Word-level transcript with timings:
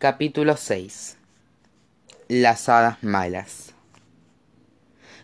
Capítulo 0.00 0.56
6 0.56 1.18
Las 2.28 2.70
hadas 2.70 3.02
malas 3.02 3.74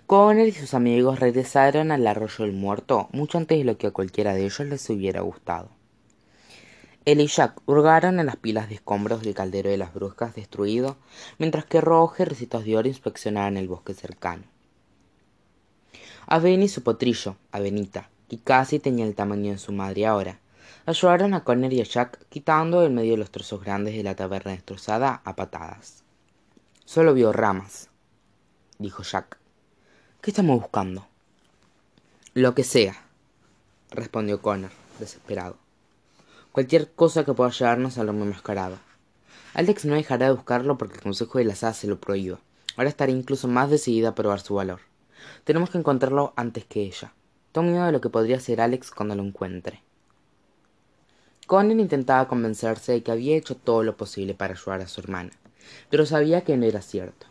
Connor 0.06 0.46
y 0.46 0.53
sus 0.53 0.74
amigos 0.74 1.19
regresaron 1.19 1.92
al 1.92 2.06
arroyo 2.06 2.45
del 2.45 2.53
muerto 2.53 3.08
mucho 3.10 3.38
antes 3.38 3.56
de 3.56 3.65
lo 3.65 3.78
que 3.78 3.87
a 3.87 3.92
cualquiera 3.92 4.35
de 4.35 4.44
ellos 4.44 4.60
les 4.60 4.90
hubiera 4.90 5.22
gustado. 5.22 5.71
Él 7.06 7.22
y 7.22 7.26
Jack 7.26 7.58
hurgaron 7.65 8.21
en 8.21 8.26
las 8.26 8.37
pilas 8.37 8.69
de 8.69 8.74
escombros 8.74 9.22
del 9.22 9.33
caldero 9.33 9.71
de 9.71 9.78
las 9.78 9.94
bruscas 9.94 10.35
destruido, 10.35 10.99
mientras 11.38 11.65
que 11.65 11.81
Roger 11.81 12.27
y 12.27 12.31
Recitos 12.33 12.67
de 12.67 12.77
Oro 12.77 12.87
inspeccionaban 12.87 13.56
el 13.56 13.69
bosque 13.69 13.95
cercano. 13.95 14.43
A 16.27 16.38
Ben 16.38 16.62
y 16.62 16.69
su 16.69 16.83
potrillo, 16.83 17.37
a 17.51 17.61
Benita, 17.61 18.11
que 18.29 18.37
casi 18.37 18.79
tenía 18.79 19.06
el 19.06 19.15
tamaño 19.15 19.52
de 19.52 19.59
su 19.59 19.73
madre 19.73 20.05
ahora, 20.05 20.38
ayudaron 20.87 21.34
a 21.34 21.42
Connor 21.42 21.73
y 21.73 21.80
a 21.80 21.84
Jack 21.84 22.27
quitando 22.28 22.84
en 22.84 22.95
medio 22.95 23.12
de 23.12 23.18
los 23.18 23.32
trozos 23.32 23.60
grandes 23.62 23.96
de 23.96 24.04
la 24.04 24.14
taberna 24.14 24.52
destrozada 24.52 25.20
a 25.24 25.34
patadas. 25.34 26.04
Solo 26.84 27.12
vio 27.12 27.32
ramas, 27.32 27.90
dijo 28.78 29.02
Jack. 29.02 29.38
¿Qué 30.20 30.30
estamos 30.30 30.60
buscando? 30.60 31.06
Lo 32.34 32.54
que 32.54 32.62
sea, 32.62 32.94
respondió 33.91 34.41
Connor, 34.41 34.70
desesperado. 35.00 35.58
Cualquier 36.52 36.92
cosa 36.92 37.24
que 37.24 37.34
pueda 37.34 37.50
llevarnos 37.50 37.98
al 37.98 38.08
hombre 38.08 38.30
mascarado. 38.30 38.78
Alex 39.55 39.84
no 39.86 39.94
dejará 39.94 40.27
de 40.27 40.32
buscarlo 40.32 40.78
porque 40.78 40.96
el 40.96 41.02
Consejo 41.02 41.38
de 41.38 41.44
las 41.46 41.64
Hadas 41.64 41.78
se 41.78 41.88
lo 41.88 42.00
prohíba. 42.00 42.38
Ahora 42.77 42.91
estará 42.91 43.10
incluso 43.10 43.48
más 43.48 43.70
decidida 43.70 44.10
a 44.10 44.14
probar 44.14 44.41
su 44.41 44.55
valor. 44.55 44.80
Tenemos 45.44 45.70
que 45.70 45.78
encontrarlo 45.78 46.32
antes 46.36 46.64
que 46.64 46.82
ella. 46.82 47.12
Tengo 47.52 47.68
miedo 47.68 47.86
de 47.86 47.92
lo 47.92 48.00
que 48.00 48.10
podría 48.10 48.38
ser 48.38 48.60
Alex 48.60 48.91
cuando 48.91 49.14
lo 49.14 49.22
encuentre. 49.22 49.85
Conan 51.46 51.78
intentaba 51.78 52.27
convencerse 52.27 52.91
de 52.91 53.05
que 53.05 53.12
había 53.12 53.36
hecho 53.36 53.56
todo 53.56 53.84
lo 53.84 53.96
posible 53.96 54.34
para 54.34 54.55
ayudar 54.55 54.80
a 54.80 54.88
su 54.88 55.00
hermana, 55.00 55.30
pero 55.91 56.05
sabía 56.05 56.41
que 56.41 56.56
no 56.56 56.66
era 56.66 56.83
cierto. 56.83 57.28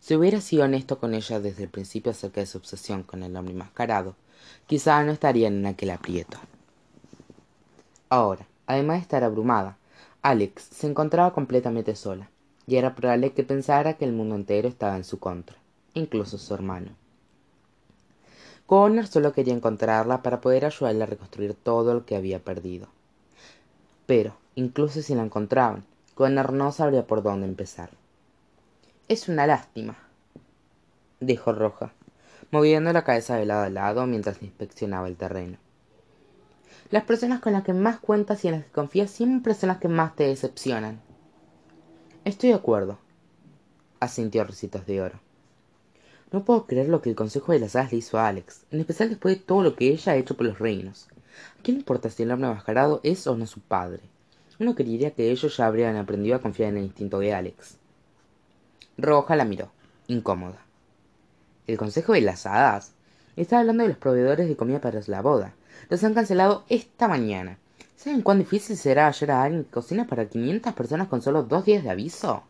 Si 0.00 0.16
hubiera 0.16 0.40
sido 0.40 0.64
honesto 0.64 0.98
con 0.98 1.14
ella 1.14 1.38
desde 1.38 1.62
el 1.62 1.68
principio 1.68 2.10
acerca 2.10 2.40
de 2.40 2.46
su 2.46 2.58
obsesión 2.58 3.04
con 3.04 3.22
el 3.22 3.36
hombre 3.36 3.54
mascarado, 3.54 4.16
quizá 4.66 5.04
no 5.04 5.12
estarían 5.12 5.54
en 5.54 5.66
aquel 5.66 5.90
aprieto. 5.90 6.38
Ahora, 8.08 8.44
además 8.66 8.96
de 8.96 9.02
estar 9.02 9.22
abrumada, 9.22 9.78
Alex 10.22 10.64
se 10.72 10.88
encontraba 10.88 11.32
completamente 11.32 11.94
sola, 11.94 12.30
y 12.66 12.74
era 12.74 12.96
probable 12.96 13.34
que 13.34 13.44
pensara 13.44 13.94
que 13.94 14.04
el 14.04 14.12
mundo 14.12 14.34
entero 14.34 14.66
estaba 14.66 14.96
en 14.96 15.04
su 15.04 15.20
contra, 15.20 15.56
incluso 15.94 16.38
su 16.38 16.54
hermano. 16.54 16.90
Connor 18.66 19.06
solo 19.06 19.32
quería 19.32 19.54
encontrarla 19.54 20.22
para 20.24 20.40
poder 20.40 20.64
ayudarle 20.64 21.04
a 21.04 21.06
reconstruir 21.06 21.54
todo 21.54 21.94
lo 21.94 22.04
que 22.04 22.16
había 22.16 22.40
perdido. 22.40 22.88
Pero, 24.08 24.34
incluso 24.54 25.02
si 25.02 25.14
la 25.14 25.22
encontraban, 25.22 25.84
Connor 26.14 26.54
no 26.54 26.72
sabría 26.72 27.06
por 27.06 27.22
dónde 27.22 27.46
empezar. 27.46 27.90
Es 29.06 29.28
una 29.28 29.46
lástima, 29.46 29.98
dijo 31.20 31.52
Roja, 31.52 31.92
moviendo 32.50 32.90
la 32.94 33.04
cabeza 33.04 33.36
de 33.36 33.44
lado 33.44 33.64
a 33.64 33.68
lado 33.68 34.06
mientras 34.06 34.42
inspeccionaba 34.42 35.08
el 35.08 35.16
terreno. 35.16 35.58
Las 36.90 37.04
personas 37.04 37.40
con 37.40 37.52
las 37.52 37.64
que 37.64 37.74
más 37.74 38.00
cuentas 38.00 38.42
y 38.46 38.48
en 38.48 38.54
las 38.54 38.64
que 38.64 38.70
confías 38.70 39.10
siempre 39.10 39.52
son 39.52 39.68
las 39.68 39.76
que 39.76 39.88
más 39.88 40.16
te 40.16 40.26
decepcionan. 40.26 41.02
Estoy 42.24 42.48
de 42.48 42.54
acuerdo, 42.54 42.98
asintió 44.00 44.42
Recitos 44.44 44.86
de 44.86 45.02
Oro. 45.02 45.20
No 46.32 46.46
puedo 46.46 46.64
creer 46.64 46.88
lo 46.88 47.02
que 47.02 47.10
el 47.10 47.14
Consejo 47.14 47.52
de 47.52 47.58
las 47.58 47.76
Hadas 47.76 47.92
le 47.92 47.98
hizo 47.98 48.18
a 48.18 48.28
Alex, 48.28 48.64
en 48.70 48.80
especial 48.80 49.10
después 49.10 49.36
de 49.36 49.44
todo 49.44 49.62
lo 49.62 49.76
que 49.76 49.88
ella 49.88 50.12
ha 50.12 50.16
hecho 50.16 50.34
por 50.34 50.46
los 50.46 50.58
reinos. 50.58 51.08
¿A 51.58 51.62
quién 51.62 51.78
importa 51.78 52.10
si 52.10 52.22
el 52.22 52.30
hombre 52.30 52.48
mascarado 52.48 53.00
es 53.02 53.26
o 53.26 53.36
no 53.36 53.46
su 53.46 53.60
padre? 53.60 54.02
Uno 54.60 54.74
creería 54.74 55.12
que 55.12 55.30
ellos 55.30 55.56
ya 55.56 55.66
habrían 55.66 55.96
aprendido 55.96 56.36
a 56.36 56.40
confiar 56.40 56.70
en 56.70 56.78
el 56.78 56.84
instinto 56.84 57.18
de 57.20 57.32
Alex. 57.34 57.76
Roja 58.96 59.36
la 59.36 59.44
miró, 59.44 59.70
incómoda. 60.08 60.58
¿El 61.68 61.76
Consejo 61.78 62.14
de 62.14 62.22
las 62.22 62.46
Hadas? 62.46 62.92
Está 63.36 63.60
hablando 63.60 63.84
de 63.84 63.90
los 63.90 63.98
proveedores 63.98 64.48
de 64.48 64.56
comida 64.56 64.80
para 64.80 65.00
la 65.06 65.22
boda. 65.22 65.54
Los 65.88 66.02
han 66.02 66.14
cancelado 66.14 66.64
esta 66.68 67.06
mañana. 67.06 67.58
¿Saben 67.94 68.22
cuán 68.22 68.38
difícil 68.38 68.76
será 68.76 69.06
hallar 69.06 69.30
a 69.30 69.42
alguien 69.44 69.64
que 69.64 69.70
cocina 69.70 70.06
para 70.06 70.26
500 70.26 70.72
personas 70.72 71.08
con 71.08 71.22
solo 71.22 71.44
dos 71.44 71.64
días 71.64 71.84
de 71.84 71.90
aviso? 71.90 72.42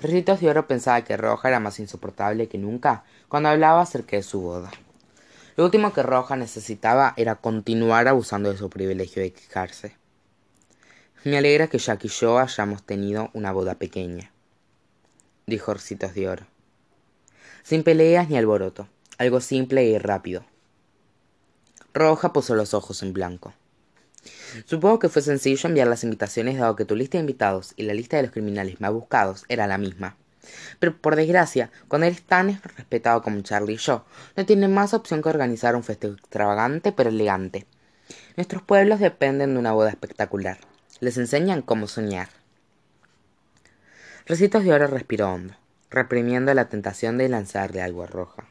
Ricitos 0.00 0.40
de 0.40 0.50
Oro 0.50 0.66
pensaba 0.66 1.02
que 1.02 1.16
Roja 1.16 1.48
era 1.48 1.60
más 1.60 1.78
insoportable 1.80 2.48
que 2.48 2.58
nunca 2.58 3.04
cuando 3.28 3.48
hablaba 3.48 3.82
acerca 3.82 4.16
de 4.16 4.22
su 4.22 4.40
boda. 4.40 4.70
Lo 5.56 5.64
último 5.64 5.92
que 5.94 6.02
Roja 6.02 6.36
necesitaba 6.36 7.14
era 7.16 7.36
continuar 7.36 8.08
abusando 8.08 8.52
de 8.52 8.58
su 8.58 8.68
privilegio 8.68 9.22
de 9.22 9.32
quejarse. 9.32 9.96
Me 11.24 11.38
alegra 11.38 11.68
que 11.68 11.78
Jack 11.78 12.04
y 12.04 12.08
yo 12.08 12.38
hayamos 12.38 12.82
tenido 12.82 13.30
una 13.32 13.52
boda 13.52 13.74
pequeña, 13.74 14.30
dijo 15.46 15.72
Ricitos 15.72 16.14
de 16.14 16.28
Oro. 16.28 16.46
Sin 17.62 17.82
peleas 17.82 18.28
ni 18.28 18.36
alboroto, 18.36 18.86
algo 19.16 19.40
simple 19.40 19.84
y 19.84 19.98
rápido. 19.98 20.44
Roja 21.94 22.34
puso 22.34 22.54
los 22.54 22.74
ojos 22.74 23.02
en 23.02 23.14
blanco. 23.14 23.54
Supongo 24.66 24.98
que 24.98 25.08
fue 25.08 25.22
sencillo 25.22 25.68
enviar 25.68 25.88
las 25.88 26.04
invitaciones 26.04 26.58
dado 26.58 26.76
que 26.76 26.84
tu 26.84 26.94
lista 26.94 27.16
de 27.16 27.22
invitados 27.22 27.72
y 27.76 27.84
la 27.84 27.94
lista 27.94 28.18
de 28.18 28.24
los 28.24 28.32
criminales 28.32 28.80
más 28.80 28.92
buscados 28.92 29.46
era 29.48 29.66
la 29.66 29.78
misma. 29.78 30.16
Pero 30.78 30.96
por 30.96 31.16
desgracia, 31.16 31.70
cuando 31.88 32.06
eres 32.06 32.22
tan 32.22 32.60
respetado 32.62 33.22
como 33.22 33.40
Charlie 33.40 33.74
y 33.74 33.78
yo, 33.78 34.04
no 34.36 34.46
tienes 34.46 34.70
más 34.70 34.94
opción 34.94 35.22
que 35.22 35.28
organizar 35.28 35.76
un 35.76 35.84
festejo 35.84 36.14
extravagante 36.14 36.92
pero 36.92 37.10
elegante. 37.10 37.66
Nuestros 38.36 38.62
pueblos 38.62 39.00
dependen 39.00 39.54
de 39.54 39.60
una 39.60 39.72
boda 39.72 39.90
espectacular. 39.90 40.58
Les 41.00 41.18
enseñan 41.18 41.62
cómo 41.62 41.86
soñar. 41.86 42.28
Recitos 44.26 44.64
de 44.64 44.72
Oro 44.72 44.86
respiró 44.88 45.32
hondo, 45.32 45.54
reprimiendo 45.90 46.52
la 46.52 46.68
tentación 46.68 47.16
de 47.18 47.28
lanzarle 47.28 47.82
algo 47.82 48.06
Roja. 48.06 48.46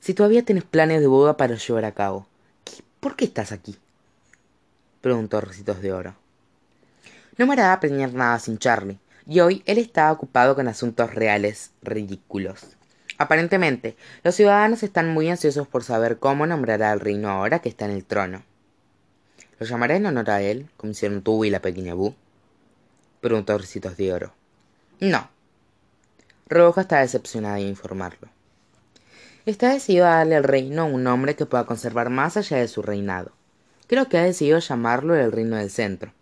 Si 0.00 0.14
todavía 0.14 0.44
tienes 0.44 0.64
planes 0.64 1.00
de 1.00 1.08
boda 1.08 1.36
para 1.36 1.56
llevar 1.56 1.84
a 1.84 1.92
cabo, 1.92 2.26
¿por 3.00 3.16
qué 3.16 3.24
estás 3.24 3.50
aquí? 3.50 3.76
preguntó 5.00 5.40
Recitos 5.40 5.82
de 5.82 5.92
Oro. 5.92 6.14
No 7.36 7.46
me 7.46 7.54
hará 7.54 7.72
aprender 7.72 8.14
nada 8.14 8.38
sin 8.38 8.58
Charlie, 8.58 8.98
y 9.26 9.40
hoy 9.40 9.62
él 9.66 9.78
estaba 9.78 10.12
ocupado 10.12 10.54
con 10.54 10.68
asuntos 10.68 11.14
reales 11.14 11.72
ridículos. 11.82 12.76
Aparentemente, 13.18 13.96
los 14.22 14.34
ciudadanos 14.34 14.82
están 14.82 15.08
muy 15.08 15.28
ansiosos 15.28 15.66
por 15.66 15.82
saber 15.82 16.18
cómo 16.18 16.46
nombrará 16.46 16.92
al 16.92 17.00
reino 17.00 17.30
ahora 17.30 17.60
que 17.60 17.68
está 17.68 17.86
en 17.86 17.92
el 17.92 18.04
trono. 18.04 18.42
¿Lo 19.58 19.66
llamará 19.66 19.96
en 19.96 20.06
honor 20.06 20.30
a 20.30 20.42
él, 20.42 20.68
como 20.76 20.92
hicieron 20.92 21.22
tú 21.22 21.44
y 21.44 21.50
la 21.50 21.60
pequeña 21.60 21.94
Bu? 21.94 22.14
preguntó 23.20 23.56
Recitos 23.56 23.96
de 23.96 24.12
Oro. 24.12 24.34
No. 25.00 25.30
Roja 26.48 26.82
está 26.82 27.00
decepcionada 27.00 27.56
de 27.56 27.62
informarlo. 27.62 28.28
Está 29.46 29.72
decidido 29.72 30.06
a 30.06 30.16
darle 30.16 30.36
al 30.36 30.44
reino 30.44 30.86
un 30.86 31.02
nombre 31.04 31.36
que 31.36 31.46
pueda 31.46 31.64
conservar 31.64 32.10
más 32.10 32.36
allá 32.36 32.58
de 32.58 32.68
su 32.68 32.82
reinado. 32.82 33.32
Creo 33.86 34.08
que 34.08 34.18
ha 34.18 34.24
decidido 34.24 34.58
llamarlo 34.58 35.14
el 35.14 35.32
reino 35.32 35.56
del 35.56 35.70
centro. 35.70 36.12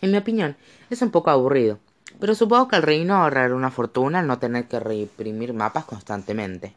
En 0.00 0.10
mi 0.10 0.18
opinión, 0.18 0.56
es 0.90 1.00
un 1.00 1.10
poco 1.10 1.30
aburrido, 1.30 1.78
pero 2.20 2.34
supongo 2.34 2.68
que 2.68 2.76
el 2.76 2.82
reino 2.82 3.14
ahorrará 3.14 3.54
una 3.54 3.70
fortuna 3.70 4.20
al 4.20 4.26
no 4.26 4.38
tener 4.38 4.66
que 4.66 4.80
reimprimir 4.80 5.52
mapas 5.52 5.84
constantemente. 5.84 6.74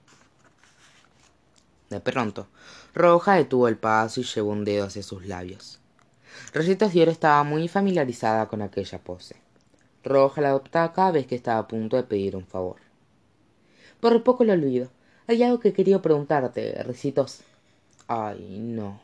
De 1.90 2.00
pronto, 2.00 2.48
Roja 2.94 3.36
detuvo 3.36 3.68
el 3.68 3.78
paso 3.78 4.20
y 4.20 4.24
llevó 4.24 4.52
un 4.52 4.66
dedo 4.66 4.86
hacia 4.86 5.04
sus 5.04 5.26
labios. 5.26 5.80
Rosita 6.54 6.88
Oro 6.88 7.12
estaba 7.12 7.44
muy 7.44 7.68
familiarizada 7.68 8.48
con 8.48 8.62
aquella 8.62 9.00
pose. 9.00 9.36
Roja 10.04 10.42
la 10.42 10.50
adoptaba 10.50 10.94
cada 10.94 11.12
vez 11.12 11.28
que 11.28 11.36
estaba 11.36 11.60
a 11.60 11.68
punto 11.68 11.96
de 11.96 12.04
pedir 12.04 12.36
un 12.36 12.46
favor. 12.46 12.78
Por 14.00 14.24
poco 14.24 14.44
lo 14.44 14.54
olvido. 14.54 14.90
Hay 15.28 15.44
algo 15.44 15.60
que 15.60 15.74
quería 15.74 16.02
preguntarte, 16.02 16.82
Ricitos. 16.84 17.42
Ay, 18.08 18.60
no. 18.60 19.00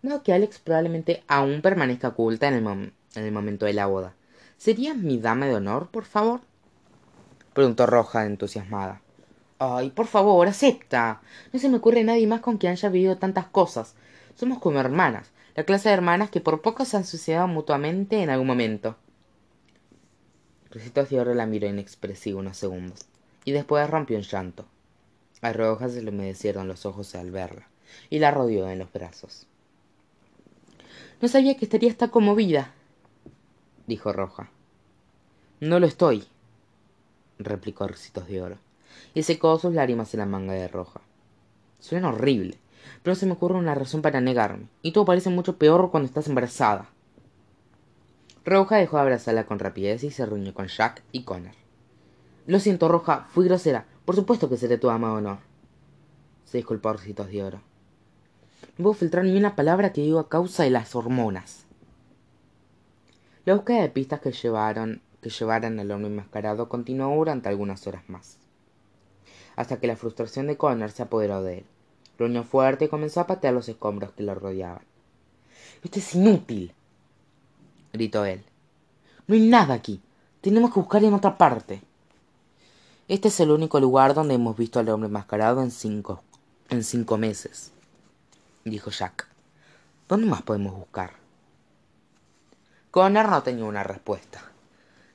No 0.00 0.22
que 0.22 0.32
Alex 0.32 0.58
probablemente 0.58 1.22
aún 1.28 1.62
permanezca 1.62 2.08
oculta 2.08 2.48
en 2.48 2.54
el, 2.54 2.66
en 3.14 3.24
el 3.24 3.32
momento 3.32 3.66
de 3.66 3.74
la 3.74 3.86
boda. 3.86 4.14
¿Sería 4.62 4.94
mi 4.94 5.18
dama 5.18 5.46
de 5.46 5.56
honor, 5.56 5.88
por 5.88 6.04
favor? 6.04 6.40
Preguntó 7.52 7.84
Roja, 7.84 8.26
entusiasmada. 8.26 9.00
Ay, 9.58 9.90
por 9.90 10.06
favor, 10.06 10.46
acepta. 10.46 11.20
No 11.52 11.58
se 11.58 11.68
me 11.68 11.78
ocurre 11.78 12.04
nadie 12.04 12.28
más 12.28 12.42
con 12.42 12.58
quien 12.58 12.70
haya 12.70 12.88
vivido 12.88 13.18
tantas 13.18 13.46
cosas. 13.46 13.96
Somos 14.36 14.60
como 14.60 14.78
hermanas, 14.78 15.32
la 15.56 15.64
clase 15.64 15.88
de 15.88 15.94
hermanas 15.96 16.30
que 16.30 16.40
por 16.40 16.62
poco 16.62 16.84
se 16.84 16.96
han 16.96 17.04
suicidado 17.04 17.48
mutuamente 17.48 18.22
en 18.22 18.30
algún 18.30 18.46
momento. 18.46 18.94
Ricitos 20.70 21.10
de 21.10 21.18
Oro 21.18 21.34
la 21.34 21.46
miró 21.46 21.66
inexpresivo 21.66 22.38
unos 22.38 22.56
segundos, 22.56 23.00
y 23.44 23.50
después 23.50 23.90
rompió 23.90 24.16
en 24.16 24.22
llanto. 24.22 24.64
A 25.40 25.52
Roja 25.52 25.88
se 25.88 26.02
le 26.02 26.10
humedecieron 26.10 26.68
los 26.68 26.86
ojos 26.86 27.16
al 27.16 27.32
verla, 27.32 27.66
y 28.10 28.20
la 28.20 28.30
rodeó 28.30 28.70
en 28.70 28.78
los 28.78 28.92
brazos. 28.92 29.48
No 31.20 31.26
sabía 31.26 31.56
que 31.56 31.64
estaría 31.64 31.92
tan 31.96 32.10
conmovida, 32.10 32.72
dijo 33.92 34.12
Roja. 34.12 34.50
No 35.60 35.78
lo 35.78 35.86
estoy, 35.86 36.24
replicó 37.38 37.86
Ricitos 37.86 38.26
de 38.26 38.42
Oro, 38.42 38.56
y 39.14 39.22
secó 39.22 39.58
sus 39.58 39.74
lágrimas 39.74 40.12
en 40.14 40.20
la 40.20 40.26
manga 40.26 40.54
de 40.54 40.68
Roja. 40.68 41.00
Suena 41.78 42.08
horrible, 42.08 42.58
pero 43.02 43.14
se 43.14 43.26
me 43.26 43.32
ocurre 43.32 43.58
una 43.58 43.74
razón 43.74 44.02
para 44.02 44.20
negarme, 44.20 44.66
y 44.82 44.92
todo 44.92 45.04
parece 45.04 45.30
mucho 45.30 45.56
peor 45.56 45.90
cuando 45.90 46.06
estás 46.06 46.26
embarazada. 46.26 46.88
Roja 48.44 48.76
dejó 48.76 48.96
de 48.96 49.02
abrazarla 49.02 49.46
con 49.46 49.60
rapidez 49.60 50.02
y 50.02 50.10
se 50.10 50.26
reunió 50.26 50.52
con 50.52 50.66
Jack 50.66 51.02
y 51.12 51.22
Connor. 51.22 51.54
Lo 52.46 52.58
siento, 52.58 52.88
Roja, 52.88 53.26
fui 53.30 53.44
grosera. 53.44 53.86
Por 54.04 54.16
supuesto 54.16 54.48
que 54.48 54.56
seré 54.56 54.78
tu 54.78 54.90
ama 54.90 55.12
o 55.12 55.20
no. 55.20 55.38
Se 56.44 56.58
disculpó 56.58 56.92
Ricitos 56.92 57.28
de 57.28 57.44
Oro. 57.44 57.60
No 58.78 58.84
puedo 58.84 58.94
filtrar 58.94 59.24
ni 59.24 59.36
una 59.36 59.54
palabra 59.54 59.92
que 59.92 60.00
diga 60.00 60.22
a 60.22 60.28
causa 60.28 60.64
de 60.64 60.70
las 60.70 60.96
hormonas. 60.96 61.66
La 63.44 63.54
búsqueda 63.54 63.82
de 63.82 63.88
pistas 63.88 64.20
que 64.20 64.30
llevaron 64.30 65.02
que 65.22 65.30
llevaran 65.30 65.78
al 65.78 65.90
hombre 65.90 66.08
enmascarado 66.08 66.68
continuó 66.68 67.14
durante 67.16 67.48
algunas 67.48 67.86
horas 67.86 68.02
más, 68.08 68.38
hasta 69.56 69.78
que 69.78 69.86
la 69.86 69.96
frustración 69.96 70.48
de 70.48 70.56
Connor 70.56 70.90
se 70.90 71.04
apoderó 71.04 71.42
de 71.42 71.58
él. 71.58 71.64
Gruñó 72.18 72.44
fuerte 72.44 72.84
y 72.84 72.88
comenzó 72.88 73.20
a 73.20 73.26
patear 73.26 73.54
los 73.54 73.68
escombros 73.68 74.12
que 74.12 74.24
lo 74.24 74.34
rodeaban. 74.34 74.82
Esto 75.82 75.98
es 76.00 76.14
inútil, 76.14 76.74
gritó 77.92 78.24
él. 78.24 78.44
No 79.26 79.34
hay 79.34 79.48
nada 79.48 79.74
aquí. 79.74 80.00
Tenemos 80.40 80.72
que 80.72 80.80
buscar 80.80 81.02
en 81.04 81.14
otra 81.14 81.38
parte. 81.38 81.82
Este 83.08 83.28
es 83.28 83.40
el 83.40 83.50
único 83.50 83.78
lugar 83.80 84.14
donde 84.14 84.34
hemos 84.34 84.56
visto 84.56 84.80
al 84.80 84.88
hombre 84.88 85.06
enmascarado 85.06 85.62
en 85.62 85.70
cinco, 85.70 86.22
en 86.68 86.82
cinco 86.82 87.16
meses, 87.16 87.72
dijo 88.64 88.90
Jack. 88.90 89.28
¿Dónde 90.08 90.26
más 90.26 90.42
podemos 90.42 90.74
buscar? 90.74 91.21
Connor 92.92 93.30
no 93.30 93.42
tenía 93.42 93.64
una 93.64 93.82
respuesta. 93.82 94.42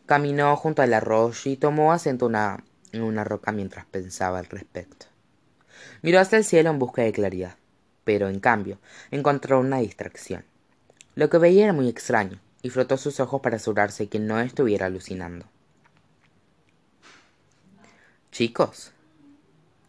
Caminó 0.08 0.56
junto 0.56 0.82
al 0.82 0.96
arroyo 0.96 1.40
y 1.46 1.58
tomó 1.58 1.94
asiento 1.94 2.28
en 2.92 3.04
una 3.04 3.24
roca 3.24 3.52
mientras 3.52 3.86
pensaba 3.86 4.40
al 4.40 4.48
respecto. 4.48 5.06
Miró 6.02 6.20
hacia 6.20 6.40
el 6.40 6.44
cielo 6.44 6.72
en 6.72 6.80
busca 6.80 7.04
de 7.04 7.14
claridad, 7.14 7.56
pero 8.04 8.30
en 8.30 8.40
cambio 8.40 8.80
encontró 9.12 9.60
una 9.60 9.78
distracción. 9.78 10.44
Lo 11.14 11.30
que 11.30 11.38
veía 11.38 11.66
era 11.66 11.74
muy 11.74 11.88
extraño, 11.88 12.40
y 12.64 12.72
frotó 12.72 12.98
sus 12.98 13.20
ojos 13.20 13.42
para 13.42 13.58
asegurarse 13.58 14.10
que 14.10 14.18
no 14.18 14.40
estuviera 14.40 14.88
alucinando. 14.88 15.46
Chicos, 18.32 18.92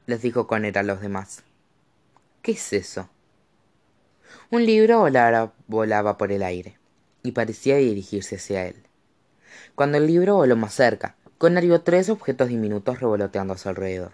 les 0.05 0.20
dijo 0.20 0.46
Conner 0.46 0.76
a 0.76 0.82
los 0.82 1.00
demás, 1.00 1.43
¿qué 2.43 2.52
es 2.52 2.70
eso? 2.75 3.08
Un 4.50 4.67
libro 4.67 5.08
volaba 5.67 6.19
por 6.19 6.32
el 6.32 6.43
aire, 6.43 6.78
y 7.23 7.32
parecía 7.32 7.76
dirigirse 7.76 8.37
hacia 8.37 8.67
él. 8.67 8.76
Cuando 9.75 9.99
el 9.99 10.06
libro 10.06 10.37
voló 10.37 10.56
más 10.56 10.75
cerca, 10.75 11.17
Connor 11.38 11.62
vio 11.65 11.82
tres 11.82 12.09
objetos 12.11 12.49
diminutos 12.49 13.00
revoloteando 13.00 13.55
a 13.55 13.59
su 13.59 13.69
alrededor. 13.69 14.12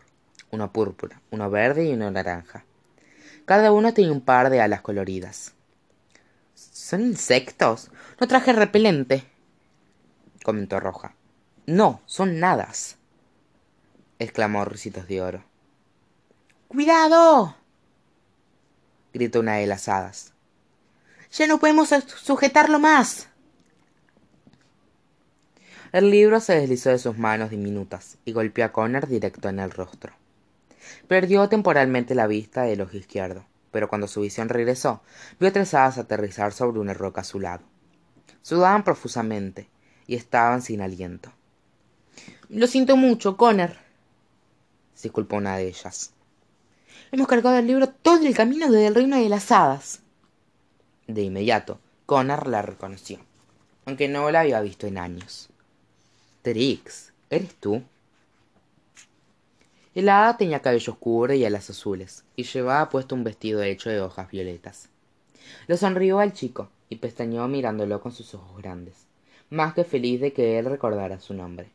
Uno 0.51 0.73
púrpura, 0.73 1.23
uno 1.31 1.51
verde 1.51 1.87
y 1.87 1.95
uno 1.95 2.11
naranja. 2.11 2.65
Cada 3.47 3.73
uno 3.73 3.95
tenía 3.95 4.13
un 4.13 4.21
par 4.21 4.51
de 4.51 4.61
alas 4.61 4.83
coloridas. 4.83 5.55
¿Son 6.55 7.01
insectos? 7.01 7.91
No 8.21 8.29
traje 8.29 8.53
repelente, 8.53 9.25
comentó 10.45 10.81
Roja. 10.81 11.15
No, 11.67 12.03
son 12.05 12.39
nadas, 12.39 12.99
exclamó 14.19 14.67
Ricitos 14.67 15.09
de 15.09 15.23
Oro. 15.23 15.45
¡Cuidado! 16.69 17.57
gritó 19.15 19.41
una 19.41 19.55
de 19.55 19.67
las 19.67 19.89
hadas. 19.89 20.34
Ya 21.37 21.47
no 21.49 21.59
podemos 21.59 21.91
sujetarlo 22.23 22.79
más. 22.79 23.29
El 25.91 26.11
libro 26.11 26.41
se 26.41 26.55
deslizó 26.55 26.91
de 26.91 26.99
sus 26.99 27.19
manos 27.19 27.51
diminutas 27.51 28.19
y 28.25 28.33
golpeó 28.33 28.65
a 28.65 28.73
Connor 28.73 29.09
directo 29.09 29.49
en 29.49 29.59
el 29.59 29.71
rostro. 29.71 30.13
Perdió 31.09 31.49
temporalmente 31.49 32.15
la 32.15 32.27
vista 32.27 32.63
del 32.63 32.81
ojo 32.81 32.97
izquierdo, 32.97 33.45
pero 33.71 33.89
cuando 33.89 34.07
su 34.07 34.21
visión 34.21 34.49
regresó, 34.49 35.03
vio 35.41 35.53
tres 35.53 35.75
hadas 35.75 35.99
aterrizar 35.99 36.53
sobre 36.53 36.79
una 36.79 36.95
roca 36.95 37.23
a 37.23 37.25
su 37.25 37.41
lado. 37.41 37.65
Sudaban 38.43 38.85
profusamente 38.85 39.69
y 40.07 40.15
estaban 40.15 40.63
sin 40.63 40.83
aliento. 40.83 41.33
Lo 42.49 42.67
siento 42.69 42.97
mucho, 42.97 43.37
Connor, 43.37 43.73
se 44.95 45.09
disculpó 45.09 45.37
una 45.37 45.57
de 45.57 45.69
ellas. 45.69 46.13
Hemos 47.11 47.27
cargado 47.27 47.57
el 47.59 47.67
libro 47.67 47.89
todo 47.89 48.25
el 48.25 48.35
camino 48.35 48.71
desde 48.71 48.87
el 48.87 48.95
reino 48.95 49.17
de 49.17 49.29
las 49.29 49.51
hadas. 49.51 50.04
De 51.07 51.23
inmediato, 51.23 51.79
Connor 52.07 52.47
la 52.47 52.63
reconoció, 52.63 53.19
aunque 53.85 54.09
no 54.09 54.31
la 54.31 54.41
había 54.41 54.61
visto 54.61 54.87
en 54.87 54.99
años. 54.99 55.51
Trix, 56.43 57.13
¿eres 57.31 57.55
tú? 57.57 57.83
El 59.95 60.09
hada 60.09 60.37
tenía 60.37 60.61
cabello 60.61 60.93
oscuro 60.93 61.35
y 61.35 61.45
alas 61.45 61.71
azules, 61.71 62.25
y 62.37 62.45
llevaba 62.45 62.89
puesto 62.89 63.15
un 63.15 63.23
vestido 63.23 63.63
hecho 63.63 63.91
de 63.91 64.01
hojas 64.01 64.31
violetas. 64.31 64.89
Le 65.67 65.77
sonrió 65.77 66.19
al 66.19 66.33
chico, 66.33 66.69
y 66.89 66.97
pestañeó 66.97 67.47
mirándolo 67.49 68.01
con 68.01 68.13
sus 68.13 68.35
ojos 68.35 68.57
grandes, 68.59 69.07
más 69.51 69.75
que 69.75 69.85
feliz 69.85 70.21
de 70.21 70.33
que 70.33 70.59
él 70.59 70.65
recordara 70.67 71.21
su 71.21 71.35
nombre. 71.35 71.71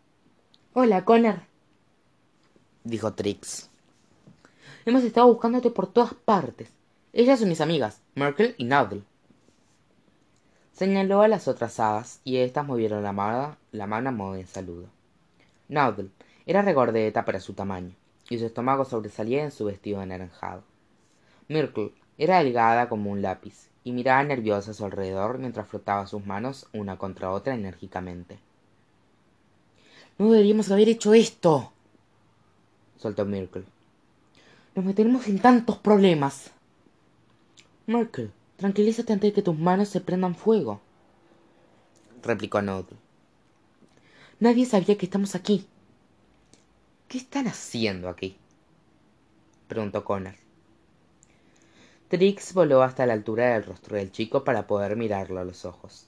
Hola, 0.73 1.05
Connor, 1.05 1.41
dijo 2.83 3.13
Trix. 3.13 3.69
Hemos 4.85 5.03
estado 5.03 5.27
buscándote 5.27 5.69
por 5.69 5.91
todas 5.91 6.13
partes. 6.13 6.69
Ellas 7.13 7.39
son 7.39 7.49
mis 7.49 7.61
amigas, 7.61 8.01
Merkel 8.15 8.55
y. 8.57 8.65
Señaló 10.79 11.23
a 11.23 11.27
las 11.27 11.49
otras 11.49 11.77
hadas 11.81 12.21
y 12.23 12.37
éstas 12.37 12.65
movieron 12.65 13.03
la 13.03 13.11
mano, 13.11 13.57
la 13.73 13.85
mano 13.85 14.07
a 14.07 14.11
modo 14.13 14.35
de 14.35 14.45
saludo. 14.45 14.85
Noddle 15.67 16.07
era 16.45 16.61
regordeta 16.61 17.25
para 17.25 17.41
su 17.41 17.51
tamaño, 17.51 17.91
y 18.29 18.39
su 18.39 18.45
estómago 18.45 18.85
sobresalía 18.85 19.43
en 19.43 19.51
su 19.51 19.65
vestido 19.65 19.99
anaranjado. 19.99 20.63
Myrtle 21.49 21.91
era 22.17 22.41
delgada 22.41 22.87
como 22.87 23.11
un 23.11 23.21
lápiz, 23.21 23.67
y 23.83 23.91
miraba 23.91 24.23
nerviosa 24.23 24.71
a 24.71 24.73
su 24.73 24.85
alrededor 24.85 25.37
mientras 25.37 25.67
frotaba 25.67 26.07
sus 26.07 26.25
manos 26.25 26.65
una 26.71 26.97
contra 26.97 27.29
otra 27.31 27.55
enérgicamente. 27.55 28.39
No 30.17 30.31
deberíamos 30.31 30.71
haber 30.71 30.87
hecho 30.87 31.13
esto, 31.13 31.73
soltó 32.95 33.25
Myrtle. 33.25 33.65
Nos 34.75 34.85
meteremos 34.85 35.27
en 35.27 35.39
tantos 35.39 35.77
problemas. 35.77 36.51
Myrtle, 37.85 38.31
tranquilízate 38.59 39.13
antes 39.13 39.31
de 39.31 39.33
que 39.33 39.41
tus 39.41 39.57
manos 39.57 39.89
se 39.89 40.01
prendan 40.01 40.35
fuego 40.35 40.81
replicó 42.21 42.61
Noddle. 42.61 42.97
Nadie 44.39 44.65
sabía 44.65 44.97
que 44.97 45.05
estamos 45.05 45.35
aquí. 45.35 45.67
¿Qué 47.07 47.17
están 47.17 47.47
haciendo 47.47 48.09
aquí? 48.09 48.37
preguntó 49.67 50.03
Connor. 50.03 50.35
Trix 52.07 52.53
voló 52.53 52.81
hasta 52.81 53.05
la 53.05 53.13
altura 53.13 53.53
del 53.53 53.65
rostro 53.65 53.97
del 53.97 54.11
chico 54.11 54.43
para 54.43 54.65
poder 54.65 54.95
mirarlo 54.95 55.39
a 55.39 55.43
los 55.43 55.65
ojos. 55.65 56.07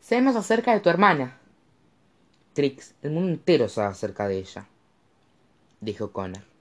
Sabemos 0.00 0.36
acerca 0.36 0.72
de 0.72 0.80
tu 0.80 0.88
hermana. 0.88 1.38
Trix, 2.54 2.94
el 3.02 3.10
mundo 3.10 3.32
entero 3.32 3.68
sabe 3.68 3.88
acerca 3.88 4.26
de 4.28 4.38
ella, 4.38 4.66
dijo 5.80 6.12
Connor. 6.12 6.55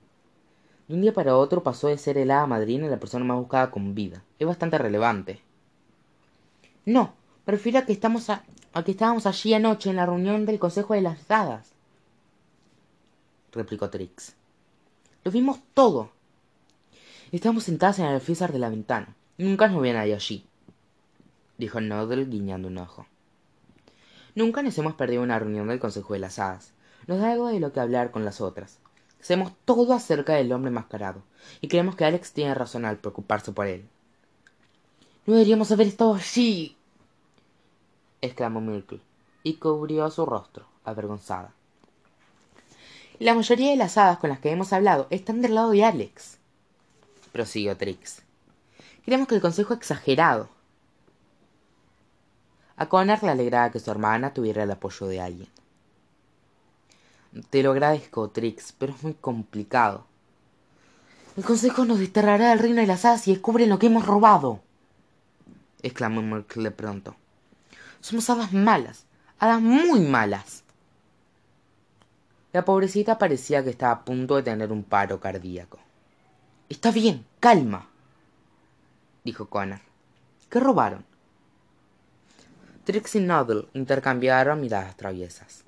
De 0.88 0.94
un 0.94 1.02
día 1.02 1.14
para 1.14 1.36
otro 1.36 1.64
pasó 1.64 1.88
de 1.88 1.98
ser 1.98 2.18
el 2.18 2.30
hada 2.32 2.46
madrina 2.46 2.88
la 2.88 3.00
persona 3.00 3.26
más 3.26 3.38
buscada 3.38 3.72
con 3.72 3.96
vida. 3.96 4.24
Es 4.38 4.46
bastante 4.46 4.78
relevante. 4.78 5.42
No, 6.86 7.16
prefiero 7.44 7.80
a 7.80 7.86
que, 7.86 7.94
estamos 7.94 8.30
a, 8.30 8.44
que 8.86 8.92
estábamos 8.92 9.26
allí 9.26 9.54
anoche 9.54 9.90
en 9.90 9.96
la 9.96 10.06
reunión 10.06 10.46
del 10.46 10.60
Consejo 10.60 10.94
de 10.94 11.02
las 11.02 11.32
Hadas, 11.32 11.72
replicó 13.52 13.90
Trix. 13.90 14.36
Lo 15.24 15.32
vimos 15.32 15.60
todo. 15.74 16.12
Estábamos 17.32 17.64
sentadas 17.64 17.98
en 17.98 18.06
el 18.06 18.14
alféizar 18.14 18.54
de 18.54 18.60
la 18.60 18.70
ventana. 18.70 19.16
Nunca 19.40 19.68
nos 19.68 19.80
había 19.80 19.94
nadie 19.94 20.14
allí, 20.14 20.46
dijo 21.58 21.82
Noddle 21.82 22.26
guiñando 22.26 22.68
un 22.68 22.78
ojo. 22.78 23.08
Nunca 24.36 24.62
nos 24.62 24.78
hemos 24.78 24.94
perdido 24.94 25.24
una 25.24 25.40
reunión 25.40 25.68
del 25.68 25.80
Consejo 25.80 26.14
de 26.14 26.20
las 26.20 26.38
Hadas. 26.38 26.74
Nos 27.08 27.20
da 27.20 27.32
algo 27.32 27.48
de 27.48 27.60
lo 27.60 27.74
que 27.74 27.80
hablar 27.80 28.12
con 28.12 28.24
las 28.24 28.42
otras. 28.42 28.78
Sabemos 29.26 29.54
todo 29.66 29.96
acerca 29.96 30.34
del 30.34 30.52
hombre 30.52 30.70
mascarado, 30.70 31.24
y 31.60 31.68
creemos 31.68 31.96
que 31.96 32.06
Alex 32.06 32.32
tiene 32.32 32.54
razón 32.54 32.86
al 32.86 32.98
preocuparse 32.98 33.52
por 33.52 33.66
él. 33.66 33.90
No 35.26 35.34
deberíamos 35.34 35.72
haber 35.72 35.88
estado 35.88 36.14
allí, 36.14 36.78
exclamó 38.22 38.62
Myrtle, 38.62 39.02
y 39.42 39.56
cubrió 39.56 40.12
su 40.12 40.28
rostro, 40.28 40.68
avergonzada. 40.84 41.52
La 43.18 43.34
mayoría 43.34 43.72
de 43.72 43.78
las 43.78 43.98
hadas 43.98 44.20
con 44.20 44.30
las 44.30 44.38
que 44.42 44.52
hemos 44.52 44.72
hablado 44.74 45.08
están 45.10 45.42
del 45.42 45.56
lado 45.56 45.72
de 45.72 45.84
Alex, 45.84 46.38
prosiguió 47.32 47.76
Trix. 47.76 48.22
Creemos 49.06 49.28
que 49.28 49.34
el 49.34 49.42
consejo 49.42 49.74
es 49.74 49.80
exagerado. 49.80 50.50
A 52.76 52.88
Connor 52.90 53.24
le 53.24 53.32
alegraba 53.32 53.72
que 53.72 53.80
su 53.80 53.90
hermana 53.90 54.36
tuviera 54.36 54.62
el 54.62 54.70
apoyo 54.70 55.08
de 55.08 55.20
alguien. 55.20 55.50
Te 57.50 57.64
lo 57.64 57.72
agradezco, 57.72 58.30
Trix, 58.30 58.72
pero 58.72 58.94
es 58.94 59.04
muy 59.04 59.14
complicado. 59.14 60.06
El 61.36 61.44
consejo 61.44 61.84
nos 61.84 62.00
desterrará 62.00 62.50
del 62.50 62.60
reino 62.60 62.80
de 62.80 62.88
las 62.88 63.04
hadas 63.04 63.28
y 63.28 63.34
descubren 63.34 63.68
lo 63.70 63.78
que 63.78 63.88
hemos 63.88 64.06
robado. 64.06 64.62
exclamó 65.82 66.22
Merkel 66.22 66.64
de 66.64 66.72
pronto. 66.72 67.16
Somos 68.00 68.30
hadas 68.30 68.54
malas, 68.54 69.06
hadas 69.38 69.62
muy 69.62 70.00
malas. 70.00 70.64
La 72.54 72.64
pobrecita 72.64 73.18
parecía 73.18 73.66
que 73.66 73.72
estaba 73.72 73.92
a 73.92 74.06
punto 74.06 74.38
de 74.38 74.44
tener 74.44 74.72
un 74.72 74.84
paro 74.84 75.20
cardíaco. 75.20 75.78
Está 76.70 76.92
bien, 76.92 77.26
calma, 77.42 77.90
dijo 79.26 79.50
Connor. 79.50 79.82
¿Qué 80.50 80.62
robaron? 80.62 81.04
Trix 82.86 83.16
y 83.16 83.20
Noddle 83.20 83.68
intercambiaron 83.74 84.62
miradas 84.62 84.96
traviesas. 84.96 85.65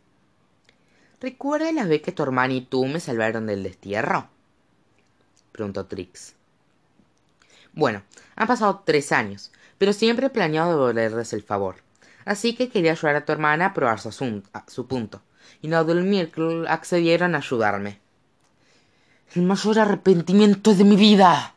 ¿Recuerdas 1.20 1.74
la 1.74 1.86
vez 1.86 2.04
que 2.04 2.12
tu 2.12 2.22
hermana 2.24 2.54
y 2.54 2.62
tú 2.62 2.86
me 2.86 3.00
salvaron 3.00 3.48
del 3.48 3.64
destierro? 3.64 4.30
preguntó 5.52 5.86
Trix. 5.86 6.36
Bueno, 7.74 8.04
han 8.36 8.48
pasado 8.48 8.84
tres 8.86 9.12
años, 9.12 9.52
pero 9.78 9.94
siempre 9.94 10.28
he 10.28 10.30
planeado 10.30 10.72
devolverles 10.72 11.34
el 11.34 11.42
favor. 11.42 11.78
Así 12.26 12.56
que 12.56 12.70
quería 12.70 12.92
ayudar 12.92 13.16
a 13.16 13.26
tu 13.26 13.32
hermana 13.32 13.68
a 13.68 13.74
probar 13.74 14.00
su, 14.00 14.44
su 14.68 14.88
punto. 14.88 15.22
Y 15.62 15.70
Noddle 15.70 16.02
y 16.02 16.04
Myrtle 16.04 16.68
accedieron 16.68 17.34
a 17.34 17.40
ayudarme. 17.40 18.00
El 19.34 19.44
mayor 19.44 19.80
arrepentimiento 19.80 20.74
de 20.74 20.84
mi 20.84 20.96
vida. 20.96 21.56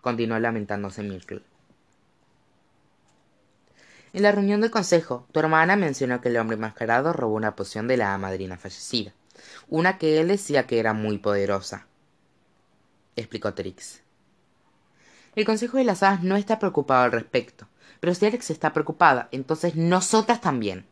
continuó 0.00 0.38
lamentándose 0.38 1.02
Myrtle. 1.02 1.42
En 4.12 4.22
la 4.22 4.32
reunión 4.32 4.60
del 4.60 4.70
consejo, 4.70 5.26
tu 5.32 5.40
hermana 5.40 5.74
mencionó 5.74 6.20
que 6.20 6.28
el 6.28 6.36
hombre 6.36 6.58
mascarado 6.58 7.14
robó 7.14 7.34
una 7.34 7.56
poción 7.56 7.88
de 7.88 7.96
la 7.96 8.16
madrina 8.18 8.58
fallecida, 8.58 9.14
una 9.68 9.96
que 9.96 10.20
él 10.20 10.28
decía 10.28 10.66
que 10.66 10.78
era 10.78 10.92
muy 10.92 11.16
poderosa. 11.16 11.86
Explicó 13.16 13.54
Trix. 13.54 14.02
El 15.34 15.46
consejo 15.46 15.78
de 15.78 15.84
las 15.84 16.02
hadas 16.02 16.22
no 16.22 16.36
está 16.36 16.58
preocupado 16.58 17.04
al 17.04 17.12
respecto, 17.12 17.66
pero 18.00 18.14
si 18.14 18.26
Alex 18.26 18.50
está 18.50 18.74
preocupada, 18.74 19.28
entonces 19.32 19.76
nosotras 19.76 20.42
también. 20.42 20.84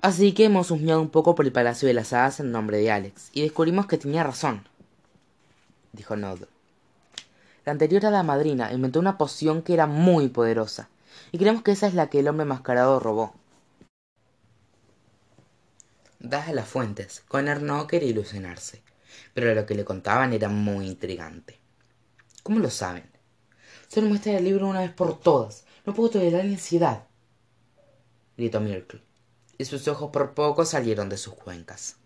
Así 0.00 0.32
que 0.32 0.46
hemos 0.46 0.72
husmeado 0.72 1.00
un 1.00 1.10
poco 1.10 1.36
por 1.36 1.46
el 1.46 1.52
palacio 1.52 1.86
de 1.86 1.94
las 1.94 2.12
hadas 2.12 2.40
en 2.40 2.50
nombre 2.50 2.78
de 2.78 2.90
Alex, 2.90 3.30
y 3.32 3.42
descubrimos 3.42 3.86
que 3.86 3.98
tenía 3.98 4.24
razón, 4.24 4.66
dijo 5.92 6.16
Nod. 6.16 6.40
La 7.64 7.70
anterior 7.72 8.04
hada 8.04 8.24
madrina 8.24 8.72
inventó 8.72 8.98
una 8.98 9.16
poción 9.16 9.62
que 9.62 9.74
era 9.74 9.86
muy 9.86 10.28
poderosa, 10.28 10.88
y 11.32 11.38
creemos 11.38 11.62
que 11.62 11.72
esa 11.72 11.86
es 11.86 11.94
la 11.94 12.08
que 12.08 12.20
el 12.20 12.28
hombre 12.28 12.46
mascarado 12.46 13.00
robó. 13.00 13.34
Dadas 16.18 16.54
las 16.54 16.68
fuentes, 16.68 17.22
Connor 17.28 17.60
no 17.60 17.86
quería 17.86 18.08
ilusionarse, 18.08 18.82
pero 19.34 19.54
lo 19.54 19.66
que 19.66 19.74
le 19.74 19.84
contaban 19.84 20.32
era 20.32 20.48
muy 20.48 20.86
intrigante. 20.86 21.58
¿Cómo 22.42 22.60
lo 22.60 22.70
saben? 22.70 23.10
Solo 23.88 24.08
muestra 24.08 24.38
el 24.38 24.44
libro 24.44 24.66
una 24.66 24.80
vez 24.80 24.92
por 24.92 25.20
todas. 25.20 25.64
No 25.84 25.92
puedo 25.92 26.10
tolerar 26.10 26.44
la 26.44 26.52
ansiedad. 26.52 27.04
Gritó 28.36 28.60
Myrtle, 28.60 29.02
y 29.58 29.66
sus 29.66 29.86
ojos 29.86 30.10
por 30.10 30.32
poco 30.32 30.64
salieron 30.64 31.10
de 31.10 31.18
sus 31.18 31.34
cuencas. 31.34 31.96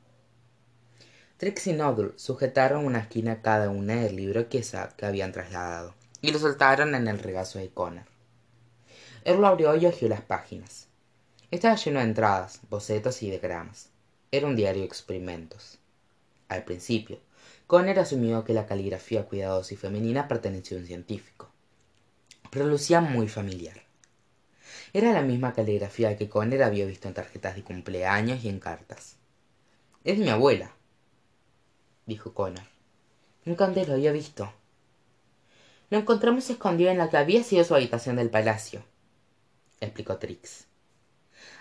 Trix 1.36 1.68
y 1.68 1.72
Noddle 1.72 2.14
sujetaron 2.16 2.84
una 2.84 2.98
esquina 2.98 3.40
cada 3.40 3.70
una 3.70 3.94
del 3.94 4.16
libro 4.16 4.48
que, 4.48 4.64
que 4.96 5.06
habían 5.06 5.30
trasladado, 5.30 5.94
y 6.20 6.32
lo 6.32 6.40
soltaron 6.40 6.96
en 6.96 7.06
el 7.06 7.20
regazo 7.20 7.60
de 7.60 7.70
Connor. 7.70 8.07
Él 9.28 9.44
abrió 9.44 9.76
y 9.76 9.84
hojeó 9.84 10.08
las 10.08 10.22
páginas. 10.22 10.88
Estaba 11.50 11.76
lleno 11.76 11.98
de 11.98 12.06
entradas, 12.06 12.60
bocetos 12.70 13.22
y 13.22 13.28
diagramas. 13.28 13.90
Era 14.32 14.46
un 14.46 14.56
diario 14.56 14.80
de 14.80 14.86
experimentos. 14.86 15.76
Al 16.48 16.64
principio, 16.64 17.20
Connor 17.66 17.98
asumió 17.98 18.42
que 18.42 18.54
la 18.54 18.64
caligrafía 18.64 19.26
cuidadosa 19.26 19.74
y 19.74 19.76
femenina 19.76 20.28
pertenecía 20.28 20.78
a 20.78 20.80
un 20.80 20.86
científico, 20.86 21.50
pero 22.50 22.66
lucía 22.66 23.02
muy 23.02 23.28
familiar. 23.28 23.82
Era 24.94 25.12
la 25.12 25.20
misma 25.20 25.52
caligrafía 25.52 26.16
que 26.16 26.30
Connor 26.30 26.62
había 26.62 26.86
visto 26.86 27.06
en 27.06 27.12
tarjetas 27.12 27.54
de 27.54 27.64
cumpleaños 27.64 28.42
y 28.42 28.48
en 28.48 28.60
cartas. 28.60 29.16
Es 30.04 30.16
mi 30.16 30.30
abuela, 30.30 30.72
dijo 32.06 32.32
Connor. 32.32 32.64
Nunca 33.44 33.66
antes 33.66 33.88
lo 33.88 33.92
había 33.92 34.10
visto. 34.10 34.50
Lo 35.90 35.98
encontramos 35.98 36.48
escondido 36.48 36.90
en 36.90 36.96
la 36.96 37.10
que 37.10 37.18
había 37.18 37.44
sido 37.44 37.62
su 37.64 37.74
habitación 37.74 38.16
del 38.16 38.30
palacio 38.30 38.82
explicó 39.80 40.18
Trix. 40.18 40.66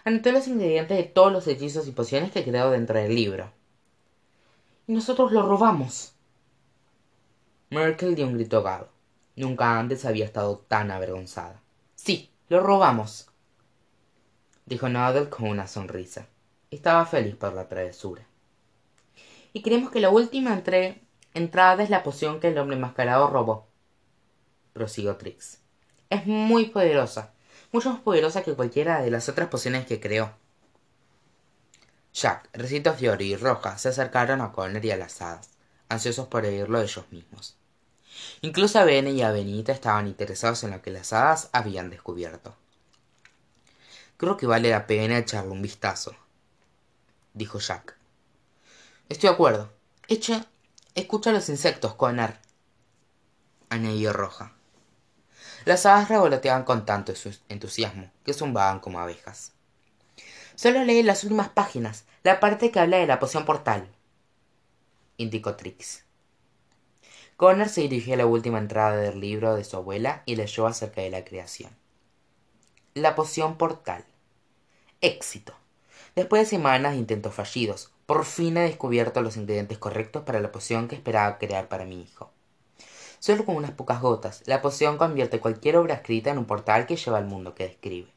Anotó 0.04 0.32
los 0.32 0.48
ingredientes 0.48 0.98
de 0.98 1.04
todos 1.04 1.32
los 1.32 1.48
hechizos 1.48 1.88
y 1.88 1.92
pociones 1.92 2.32
que 2.32 2.44
creó 2.44 2.72
dentro 2.72 2.98
del 2.98 3.14
libro. 3.14 3.52
Y 4.88 4.94
nosotros 4.94 5.32
lo 5.32 5.44
robamos. 5.44 6.14
Merkel 7.70 8.16
dio 8.16 8.26
un 8.26 8.36
grito 8.36 8.58
ahogado. 8.58 8.90
Nunca 9.36 9.78
antes 9.78 10.06
había 10.06 10.26
estado 10.26 10.58
tan 10.68 10.90
avergonzada. 10.90 11.62
Sí, 11.96 12.32
lo 12.50 12.62
robamos, 12.62 13.28
dijo 14.66 14.90
Noddle 14.90 15.30
con 15.30 15.50
una 15.50 15.68
sonrisa. 15.68 16.28
Estaba 16.72 17.06
feliz 17.06 17.36
por 17.36 17.54
la 17.54 17.68
travesura. 17.68 18.26
Y 19.54 19.62
creemos 19.62 19.92
que 19.92 20.00
la 20.00 20.10
última 20.10 20.62
entrada 21.34 21.84
es 21.84 21.90
la 21.90 22.04
poción 22.04 22.40
que 22.40 22.50
el 22.50 22.58
hombre 22.58 22.78
mascarado 22.78 23.28
robó, 23.28 23.68
prosiguió 24.74 25.18
Trix. 25.18 25.60
Es 26.10 26.26
muy 26.26 26.66
poderosa 26.66 27.34
mucho 27.72 27.92
más 27.92 28.00
poderosa 28.00 28.44
que 28.44 28.54
cualquiera 28.54 29.02
de 29.02 29.12
las 29.12 29.30
otras 29.30 29.50
pociones 29.50 29.86
que 29.86 30.00
creó. 30.00 30.34
Jack, 32.14 32.50
Recito 32.54 32.94
Fiori 32.94 33.34
y 33.34 33.36
Roja 33.36 33.78
se 33.78 33.90
acercaron 33.90 34.42
a 34.42 34.52
Connor 34.52 34.84
y 34.84 34.92
a 34.92 34.98
las 34.98 35.22
hadas, 35.22 35.50
ansiosos 35.88 36.28
por 36.28 36.46
oírlo 36.46 36.82
ellos 36.82 37.06
mismos. 37.12 37.56
Incluso 38.42 38.84
Bene 38.86 39.12
y 39.12 39.22
Avenita 39.22 39.72
estaban 39.72 40.08
interesados 40.08 40.64
en 40.64 40.72
lo 40.72 40.82
que 40.82 40.92
las 40.92 41.14
hadas 41.14 41.50
habían 41.52 41.90
descubierto. 41.90 42.56
Creo 44.18 44.36
que 44.36 44.48
vale 44.48 44.72
la 44.72 44.88
pena 44.88 45.20
echarle 45.20 45.52
un 45.52 45.62
vistazo, 45.62 46.16
dijo 47.34 47.60
Jack. 47.60 47.96
Estoy 49.10 49.30
de 49.30 49.34
acuerdo. 49.36 49.70
Echa, 50.08 50.48
escucha 50.96 51.30
a 51.30 51.34
los 51.34 51.50
insectos, 51.50 51.94
Connor, 51.94 52.34
añadió 53.70 54.12
Roja. 54.12 54.57
Las 55.68 55.86
hadas 55.86 56.08
revoloteaban 56.08 56.64
con 56.64 56.86
tanto 56.86 57.12
entusiasmo 57.50 58.10
que 58.24 58.34
zumbaban 58.34 58.80
como 58.80 59.02
abejas. 59.02 59.52
Solo 60.56 60.82
lee 60.86 61.04
las 61.04 61.26
últimas 61.26 61.50
páginas, 61.50 62.06
la 62.24 62.40
parte 62.40 62.72
que 62.72 62.80
habla 62.80 62.96
de 62.96 63.06
la 63.06 63.20
poción 63.20 63.44
portal, 63.44 63.86
indicó 65.18 65.58
Trix. 65.58 66.06
Connor 67.36 67.68
se 67.68 67.82
dirigió 67.82 68.14
a 68.14 68.18
la 68.18 68.26
última 68.26 68.60
entrada 68.60 68.96
del 68.96 69.20
libro 69.20 69.56
de 69.56 69.66
su 69.66 69.76
abuela 69.76 70.24
y 70.26 70.38
leyó 70.38 70.68
acerca 70.68 71.02
de 71.02 71.10
la 71.10 71.26
creación. 71.26 71.76
La 72.94 73.14
poción 73.16 73.58
portal. 73.58 74.06
Éxito. 75.02 75.54
Después 76.16 76.44
de 76.44 76.46
semanas 76.46 76.94
de 76.94 77.00
intentos 77.00 77.34
fallidos, 77.34 77.92
por 78.06 78.24
fin 78.24 78.56
he 78.56 78.62
descubierto 78.62 79.22
los 79.22 79.36
ingredientes 79.36 79.80
correctos 79.80 80.24
para 80.24 80.40
la 80.40 80.54
poción 80.54 80.88
que 80.88 80.96
esperaba 80.96 81.38
crear 81.38 81.68
para 81.68 81.84
mi 81.84 82.02
hijo. 82.02 82.32
Solo 83.28 83.44
con 83.44 83.58
unas 83.58 83.72
pocas 83.72 84.00
gotas, 84.00 84.42
la 84.46 84.62
poción 84.62 84.98
convierte 84.98 85.42
cualquier 85.42 85.76
obra 85.76 85.96
escrita 85.96 86.30
en 86.30 86.38
un 86.38 86.46
portal 86.46 86.86
que 86.86 86.96
lleva 86.96 87.18
al 87.18 87.26
mundo 87.26 87.54
que 87.56 87.66
describe. 87.66 88.08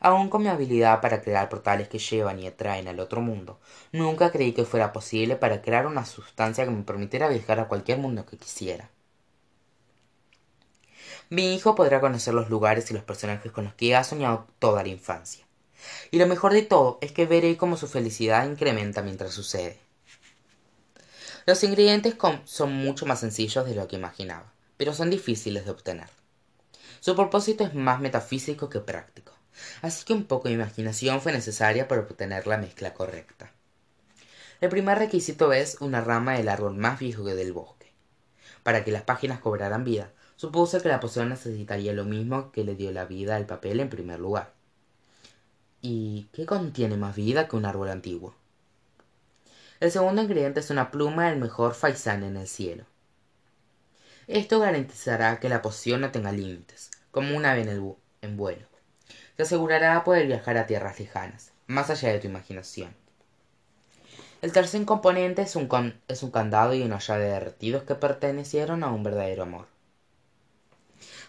Aún 0.00 0.30
con 0.30 0.42
mi 0.42 0.48
habilidad 0.48 1.02
para 1.02 1.20
crear 1.20 1.50
portales 1.50 1.88
que 1.88 1.98
llevan 1.98 2.40
y 2.40 2.46
atraen 2.46 2.88
al 2.88 2.98
otro 2.98 3.20
mundo, 3.20 3.60
nunca 3.92 4.32
creí 4.32 4.52
que 4.52 4.64
fuera 4.64 4.90
posible 4.90 5.36
para 5.36 5.60
crear 5.60 5.86
una 5.86 6.06
sustancia 6.06 6.64
que 6.64 6.70
me 6.70 6.82
permitiera 6.82 7.28
viajar 7.28 7.60
a 7.60 7.68
cualquier 7.68 7.98
mundo 7.98 8.24
que 8.24 8.38
quisiera. 8.38 8.88
Mi 11.28 11.54
hijo 11.54 11.74
podrá 11.74 12.00
conocer 12.00 12.32
los 12.32 12.48
lugares 12.48 12.90
y 12.90 12.94
los 12.94 13.02
personajes 13.02 13.52
con 13.52 13.64
los 13.64 13.74
que 13.74 13.94
ha 13.94 14.02
soñado 14.02 14.46
toda 14.58 14.82
la 14.82 14.88
infancia. 14.88 15.44
Y 16.10 16.18
lo 16.18 16.26
mejor 16.26 16.54
de 16.54 16.62
todo 16.62 16.96
es 17.02 17.12
que 17.12 17.26
veré 17.26 17.58
cómo 17.58 17.76
su 17.76 17.86
felicidad 17.86 18.48
incrementa 18.48 19.02
mientras 19.02 19.34
sucede. 19.34 19.85
Los 21.46 21.62
ingredientes 21.62 22.16
son 22.44 22.72
mucho 22.72 23.06
más 23.06 23.20
sencillos 23.20 23.64
de 23.64 23.76
lo 23.76 23.86
que 23.86 23.94
imaginaba, 23.94 24.52
pero 24.76 24.92
son 24.92 25.10
difíciles 25.10 25.64
de 25.64 25.70
obtener. 25.70 26.08
Su 26.98 27.14
propósito 27.14 27.62
es 27.62 27.72
más 27.72 28.00
metafísico 28.00 28.68
que 28.68 28.80
práctico, 28.80 29.32
así 29.80 30.04
que 30.04 30.12
un 30.12 30.24
poco 30.24 30.48
de 30.48 30.54
imaginación 30.54 31.20
fue 31.20 31.30
necesaria 31.30 31.86
para 31.86 32.00
obtener 32.00 32.48
la 32.48 32.58
mezcla 32.58 32.94
correcta. 32.94 33.52
El 34.60 34.70
primer 34.70 34.98
requisito 34.98 35.52
es 35.52 35.76
una 35.80 36.00
rama 36.00 36.32
del 36.32 36.48
árbol 36.48 36.74
más 36.74 36.98
viejo 36.98 37.24
que 37.24 37.36
del 37.36 37.52
bosque. 37.52 37.92
Para 38.64 38.82
que 38.82 38.90
las 38.90 39.02
páginas 39.02 39.38
cobraran 39.38 39.84
vida, 39.84 40.10
supuse 40.34 40.80
que 40.80 40.88
la 40.88 40.98
poción 40.98 41.28
necesitaría 41.28 41.92
lo 41.92 42.04
mismo 42.04 42.50
que 42.50 42.64
le 42.64 42.74
dio 42.74 42.90
la 42.90 43.04
vida 43.04 43.36
al 43.36 43.46
papel 43.46 43.78
en 43.78 43.88
primer 43.88 44.18
lugar. 44.18 44.52
¿Y 45.80 46.26
qué 46.32 46.44
contiene 46.44 46.96
más 46.96 47.14
vida 47.14 47.46
que 47.46 47.54
un 47.54 47.66
árbol 47.66 47.90
antiguo? 47.90 48.34
El 49.78 49.90
segundo 49.90 50.22
ingrediente 50.22 50.60
es 50.60 50.70
una 50.70 50.90
pluma 50.90 51.28
del 51.28 51.38
mejor 51.38 51.74
faisán 51.74 52.24
en 52.24 52.38
el 52.38 52.48
cielo. 52.48 52.84
Esto 54.26 54.58
garantizará 54.58 55.38
que 55.38 55.50
la 55.50 55.60
poción 55.60 56.00
no 56.00 56.10
tenga 56.10 56.32
límites, 56.32 56.90
como 57.10 57.36
un 57.36 57.44
ave 57.44 57.60
en, 57.60 57.94
en 58.22 58.36
vuelo. 58.38 58.66
Te 59.36 59.42
asegurará 59.42 60.02
poder 60.02 60.26
viajar 60.26 60.56
a 60.56 60.66
tierras 60.66 60.98
lejanas, 60.98 61.52
más 61.66 61.90
allá 61.90 62.08
de 62.08 62.20
tu 62.20 62.26
imaginación. 62.26 62.94
El 64.40 64.52
tercer 64.52 64.82
componente 64.86 65.42
es 65.42 65.56
un, 65.56 66.00
es 66.08 66.22
un 66.22 66.30
candado 66.30 66.72
y 66.72 66.82
una 66.82 66.98
llave 66.98 67.26
derretidos 67.26 67.82
que 67.82 67.94
pertenecieron 67.94 68.82
a 68.82 68.90
un 68.90 69.02
verdadero 69.02 69.42
amor. 69.42 69.66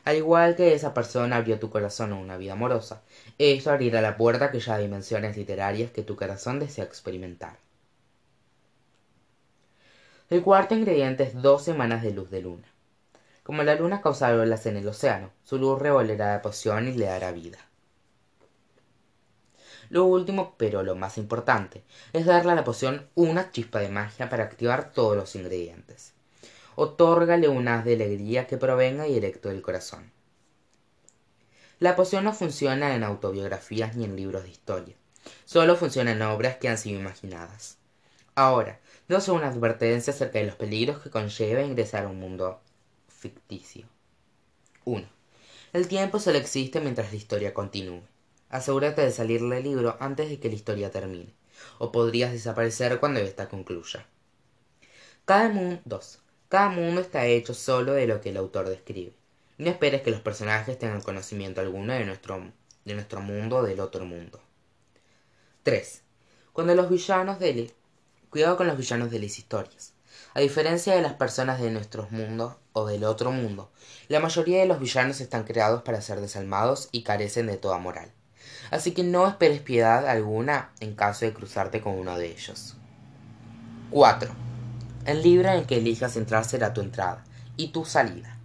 Al 0.06 0.16
igual 0.16 0.56
que 0.56 0.74
esa 0.74 0.94
persona 0.94 1.36
abrió 1.36 1.60
tu 1.60 1.70
corazón 1.70 2.14
a 2.14 2.16
una 2.16 2.38
vida 2.38 2.54
amorosa, 2.54 3.02
esto 3.38 3.72
abrirá 3.72 4.02
la 4.02 4.16
puerta 4.16 4.46
a 4.46 4.48
aquellas 4.48 4.80
dimensiones 4.80 5.36
literarias 5.36 5.92
que 5.92 6.04
tu 6.04 6.16
corazón 6.16 6.60
desea 6.60 6.86
experimentar. 6.86 7.67
El 10.30 10.44
cuarto 10.44 10.76
ingrediente 10.76 11.24
es 11.24 11.42
dos 11.42 11.64
semanas 11.64 12.04
de 12.04 12.12
luz 12.12 12.30
de 12.30 12.42
luna. 12.42 12.68
como 13.44 13.64
la 13.64 13.76
luna 13.76 14.02
causa 14.02 14.36
olas 14.36 14.66
en 14.66 14.76
el 14.76 14.86
océano 14.86 15.32
su 15.46 15.58
luz 15.58 15.80
revolverá 15.82 16.34
la 16.34 16.42
poción 16.42 16.90
y 16.90 16.92
le 16.92 17.06
dará 17.06 17.32
vida. 17.32 17.60
Lo 19.90 20.04
último 20.04 20.56
pero 20.58 20.84
lo 20.84 20.96
más 20.96 21.18
importante 21.18 21.82
es 22.12 22.26
darle 22.26 22.52
a 22.52 22.56
la 22.56 22.66
poción 22.66 23.08
una 23.16 23.52
chispa 23.52 23.80
de 23.80 23.88
magia 23.88 24.28
para 24.28 24.44
activar 24.44 24.92
todos 24.92 25.16
los 25.16 25.34
ingredientes. 25.38 26.12
Otórgale 26.76 27.48
un 27.48 27.70
haz 27.70 27.86
de 27.86 27.94
alegría 27.94 28.48
que 28.48 28.58
provenga 28.58 29.06
directo 29.06 29.48
del 29.48 29.62
corazón. 29.62 30.12
La 31.80 31.96
poción 31.96 32.26
no 32.26 32.34
funciona 32.34 32.96
en 32.96 33.06
autobiografías 33.06 33.96
ni 33.96 34.04
en 34.04 34.18
libros 34.18 34.44
de 34.44 34.50
historia. 34.50 34.96
Solo 35.46 35.78
funciona 35.78 36.12
en 36.12 36.22
obras 36.22 36.58
que 36.58 36.68
han 36.68 36.78
sido 36.78 37.00
imaginadas. 37.00 37.78
Ahora 38.36 38.80
dos 39.08 39.30
una 39.30 39.48
advertencia 39.48 40.12
acerca 40.12 40.40
de 40.40 40.46
los 40.46 40.56
peligros 40.56 41.00
que 41.00 41.10
conlleva 41.10 41.62
ingresar 41.62 42.06
a 42.06 42.10
un 42.10 42.20
mundo 42.20 42.60
ficticio 43.08 43.88
1. 44.84 45.08
El 45.74 45.88
tiempo 45.88 46.20
solo 46.20 46.38
existe 46.38 46.82
mientras 46.82 47.12
la 47.12 47.18
historia 47.18 47.54
continúe. 47.54 48.02
Asegúrate 48.50 49.02
de 49.02 49.12
salir 49.12 49.42
del 49.42 49.64
libro 49.64 49.98
antes 50.00 50.30
de 50.30 50.40
que 50.40 50.50
la 50.50 50.56
historia 50.56 50.92
termine, 50.92 51.34
o 51.78 51.92
podrías 51.92 52.32
desaparecer 52.32 53.00
cuando 53.00 53.20
ésta 53.20 53.50
concluya. 53.50 54.06
Cada 55.26 55.50
mundo 55.50 55.82
2. 55.86 56.20
Cada 56.50 56.70
mundo 56.70 57.02
está 57.02 57.26
hecho 57.26 57.54
solo 57.54 57.94
de 57.94 58.08
lo 58.08 58.22
que 58.22 58.30
el 58.30 58.38
autor 58.38 58.70
describe. 58.70 59.14
No 59.58 59.70
esperes 59.70 60.02
que 60.02 60.12
los 60.12 60.22
personajes 60.22 60.80
tengan 60.80 61.02
conocimiento 61.02 61.62
alguno 61.62 61.94
de 61.94 62.06
nuestro, 62.06 62.52
de 62.86 62.94
nuestro 62.94 63.22
mundo 63.22 63.58
o 63.58 63.64
del 63.64 63.80
otro 63.80 64.06
mundo. 64.06 64.42
3. 65.64 66.02
Cuando 66.54 66.76
los 66.76 66.90
villanos 66.90 67.40
de 67.40 67.74
Cuidado 68.38 68.56
con 68.56 68.68
los 68.68 68.78
villanos 68.78 69.10
de 69.10 69.18
las 69.18 69.40
historias. 69.40 69.94
A 70.36 70.42
diferencia 70.42 70.94
de 70.94 71.02
las 71.02 71.14
personas 71.14 71.60
de 71.60 71.72
nuestros 71.72 72.12
mundos 72.12 72.54
o 72.72 72.86
del 72.86 73.04
otro 73.04 73.32
mundo, 73.32 73.72
la 74.10 74.20
mayoría 74.20 74.60
de 74.60 74.68
los 74.68 74.80
villanos 74.80 75.22
están 75.22 75.44
creados 75.44 75.82
para 75.82 76.02
ser 76.02 76.22
desalmados 76.22 76.88
y 76.92 77.02
carecen 77.02 77.48
de 77.48 77.58
toda 77.58 77.80
moral. 77.80 78.12
Así 78.70 78.92
que 78.92 79.02
no 79.02 79.28
esperes 79.28 79.62
piedad 79.62 80.08
alguna 80.08 80.70
en 80.82 80.94
caso 80.94 81.26
de 81.26 81.34
cruzarte 81.34 81.82
con 81.82 81.94
uno 81.94 82.16
de 82.16 82.28
ellos. 82.28 82.78
4. 83.90 84.30
El 85.08 85.24
libro 85.24 85.50
en 85.50 85.66
que 85.66 85.78
elijas 85.78 86.16
entrar 86.16 86.46
será 86.46 86.76
tu 86.76 86.82
entrada 86.82 87.24
y 87.56 87.70
tu 87.70 87.86
salida. 87.86 88.38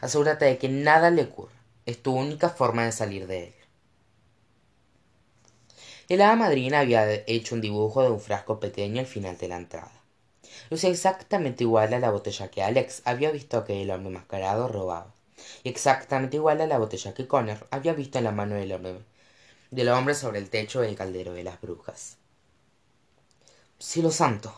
Asegúrate 0.00 0.46
de 0.46 0.58
que 0.58 0.68
nada 0.68 1.10
le 1.10 1.22
ocurra. 1.22 1.54
Es 1.86 2.02
tu 2.02 2.12
única 2.12 2.48
forma 2.48 2.86
de 2.86 2.90
salir 2.90 3.28
de 3.28 3.44
él. 3.44 3.57
El 6.08 6.22
hada 6.22 6.36
madrina 6.36 6.80
había 6.80 7.12
hecho 7.26 7.54
un 7.54 7.60
dibujo 7.60 8.02
de 8.02 8.10
un 8.10 8.20
frasco 8.20 8.60
pequeño 8.60 9.00
al 9.00 9.06
final 9.06 9.36
de 9.38 9.48
la 9.48 9.56
entrada 9.56 9.98
lucía 10.70 10.90
exactamente 10.90 11.64
igual 11.64 11.92
a 11.94 11.98
la 11.98 12.10
botella 12.10 12.50
que 12.50 12.62
Alex 12.62 13.02
había 13.04 13.30
visto 13.30 13.64
que 13.64 13.82
el 13.82 13.90
hombre 13.90 14.10
mascarado 14.10 14.68
robaba, 14.68 15.12
y 15.62 15.68
exactamente 15.68 16.36
igual 16.36 16.60
a 16.60 16.66
la 16.66 16.78
botella 16.78 17.14
que 17.14 17.26
Connor 17.26 17.66
había 17.70 17.94
visto 17.94 18.18
en 18.18 18.24
la 18.24 18.32
mano 18.32 18.54
del 18.54 18.72
hombre, 18.72 19.00
del 19.70 19.88
hombre 19.88 20.14
sobre 20.14 20.38
el 20.38 20.50
techo 20.50 20.80
del 20.80 20.96
caldero 20.96 21.32
de 21.32 21.44
las 21.44 21.60
brujas. 21.60 22.16
Cielo 23.78 24.10
santo, 24.10 24.52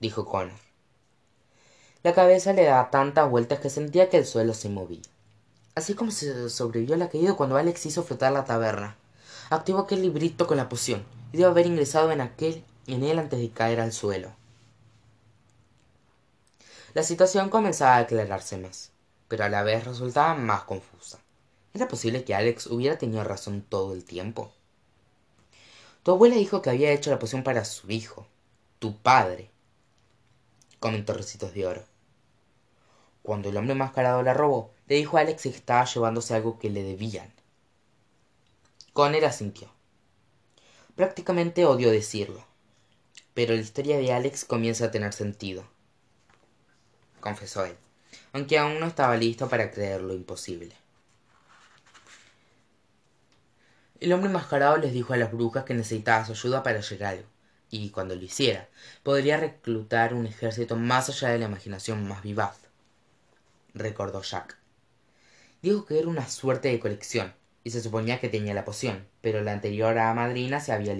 dijo 0.00 0.26
Connor. 0.26 0.58
La 2.02 2.14
cabeza 2.14 2.52
le 2.52 2.64
daba 2.64 2.90
tantas 2.90 3.30
vueltas 3.30 3.60
que 3.60 3.70
sentía 3.70 4.10
que 4.10 4.18
el 4.18 4.26
suelo 4.26 4.54
se 4.54 4.68
movía. 4.68 5.02
Así 5.74 5.94
como 5.94 6.10
se 6.10 6.50
sobrevivió 6.50 6.96
la 6.96 7.08
caída 7.08 7.34
cuando 7.34 7.56
Alex 7.56 7.86
hizo 7.86 8.02
flotar 8.02 8.32
la 8.32 8.44
taberna. 8.44 8.96
Activó 9.52 9.80
aquel 9.80 10.00
librito 10.00 10.46
con 10.46 10.56
la 10.56 10.70
poción 10.70 11.04
y 11.30 11.36
debe 11.36 11.50
haber 11.50 11.66
ingresado 11.66 12.10
en 12.10 12.22
aquel 12.22 12.64
en 12.86 13.04
él 13.04 13.18
antes 13.18 13.38
de 13.38 13.50
caer 13.50 13.80
al 13.80 13.92
suelo. 13.92 14.32
La 16.94 17.02
situación 17.02 17.50
comenzaba 17.50 17.96
a 17.96 17.98
aclararse 17.98 18.56
más, 18.56 18.92
pero 19.28 19.44
a 19.44 19.50
la 19.50 19.62
vez 19.62 19.84
resultaba 19.84 20.32
más 20.32 20.62
confusa. 20.62 21.18
¿Era 21.74 21.86
posible 21.86 22.24
que 22.24 22.34
Alex 22.34 22.66
hubiera 22.68 22.96
tenido 22.96 23.22
razón 23.24 23.60
todo 23.60 23.92
el 23.92 24.04
tiempo? 24.04 24.50
Tu 26.02 26.12
abuela 26.12 26.36
dijo 26.36 26.62
que 26.62 26.70
había 26.70 26.92
hecho 26.92 27.10
la 27.10 27.18
poción 27.18 27.42
para 27.42 27.66
su 27.66 27.90
hijo, 27.90 28.26
tu 28.78 28.96
padre, 28.96 29.50
comentó 30.80 31.12
Recitos 31.12 31.52
de 31.52 31.66
Oro. 31.66 31.84
Cuando 33.22 33.50
el 33.50 33.58
hombre 33.58 33.74
mascarado 33.74 34.22
la 34.22 34.32
robó, 34.32 34.70
le 34.86 34.96
dijo 34.96 35.18
a 35.18 35.20
Alex 35.20 35.42
que 35.42 35.50
estaba 35.50 35.84
llevándose 35.84 36.34
algo 36.34 36.58
que 36.58 36.70
le 36.70 36.82
debían. 36.82 37.30
Conner 38.92 39.24
asintió. 39.24 39.70
Prácticamente 40.96 41.64
odio 41.64 41.90
decirlo, 41.90 42.44
pero 43.34 43.54
la 43.54 43.60
historia 43.60 43.96
de 43.96 44.12
Alex 44.12 44.44
comienza 44.44 44.86
a 44.86 44.90
tener 44.90 45.12
sentido 45.12 45.66
confesó 47.22 47.64
él, 47.64 47.76
aunque 48.34 48.58
aún 48.58 48.78
no 48.78 48.86
estaba 48.86 49.16
listo 49.16 49.48
para 49.48 49.70
creer 49.70 50.02
lo 50.02 50.12
imposible. 50.12 50.74
El 54.00 54.12
hombre 54.12 54.28
enmascarado 54.28 54.76
les 54.76 54.92
dijo 54.92 55.14
a 55.14 55.16
las 55.16 55.32
brujas 55.32 55.64
que 55.64 55.72
necesitaba 55.72 56.26
su 56.26 56.32
ayuda 56.32 56.62
para 56.62 56.80
llegar 56.80 57.14
algo, 57.14 57.28
y 57.70 57.88
cuando 57.90 58.14
lo 58.14 58.22
hiciera, 58.22 58.68
podría 59.02 59.38
reclutar 59.38 60.12
un 60.12 60.26
ejército 60.26 60.76
más 60.76 61.08
allá 61.08 61.28
de 61.28 61.38
la 61.38 61.46
imaginación 61.46 62.06
más 62.06 62.22
vivaz. 62.22 62.58
Recordó 63.72 64.20
Jack. 64.20 64.58
Dijo 65.62 65.86
que 65.86 65.98
era 65.98 66.08
una 66.08 66.28
suerte 66.28 66.68
de 66.68 66.80
colección, 66.80 67.32
y 67.64 67.70
se 67.70 67.80
suponía 67.80 68.20
que 68.20 68.28
tenía 68.28 68.54
la 68.54 68.64
poción, 68.64 69.06
pero 69.20 69.42
la 69.42 69.52
anterior 69.52 69.96
a 69.98 70.12
madrina 70.14 70.60
se 70.60 70.72
había 70.72 70.96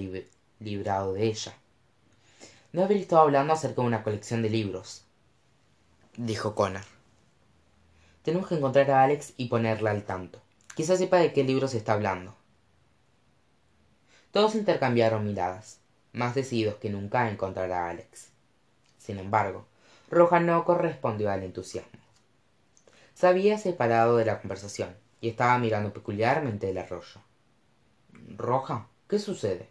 librado 0.61 1.13
de 1.13 1.25
ella. 1.25 1.55
No 2.73 2.85
haber 2.85 2.99
estado 2.99 3.23
hablando 3.23 3.53
acerca 3.53 3.83
de 3.83 3.89
una 3.89 4.03
colección 4.03 4.43
de 4.43 4.51
libros, 4.51 5.05
dijo 6.17 6.55
Connor. 6.55 6.85
Tenemos 8.23 8.49
que 8.49 8.55
encontrar 8.55 8.91
a 8.91 9.03
Alex 9.03 9.35
y 9.37 9.49
ponerla 9.49 9.91
al 9.91 10.05
tanto. 10.05 10.41
Quizás 10.77 10.99
sepa 10.99 11.19
de 11.19 11.33
qué 11.33 11.43
libro 11.43 11.67
se 11.69 11.79
está 11.79 11.95
hablando. 11.95 12.35
Todos 14.31 14.55
intercambiaron 14.55 15.27
miradas, 15.27 15.81
más 16.13 16.35
decididos 16.35 16.77
que 16.77 16.89
nunca 16.89 17.23
a 17.23 17.31
encontrar 17.31 17.73
a 17.73 17.91
Alex. 17.91 18.29
Sin 18.99 19.19
embargo, 19.19 19.67
Roja 20.09 20.41
no 20.41 20.65
correspondió 20.65 21.31
al 21.31 21.43
entusiasmo. 21.43 22.01
Se 23.15 23.27
había 23.27 23.59
separado 23.59 24.17
de 24.17 24.25
la 24.25 24.41
conversación 24.41 25.02
y 25.23 25.31
estaba 25.31 25.57
mirando 25.57 25.91
peculiarmente 25.95 26.69
el 26.69 26.77
arroyo. 26.77 27.23
Roja, 28.37 28.89
¿qué 29.09 29.19
sucede? 29.19 29.71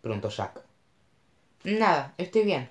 preguntó 0.00 0.28
Jack. 0.28 0.64
Nada, 1.62 2.14
estoy 2.18 2.42
bien, 2.42 2.68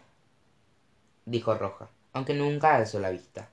dijo 1.25 1.55
Roja 1.55 1.89
aunque 2.13 2.33
nunca 2.33 2.75
alzó 2.75 2.99
la 2.99 3.09
vista. 3.09 3.49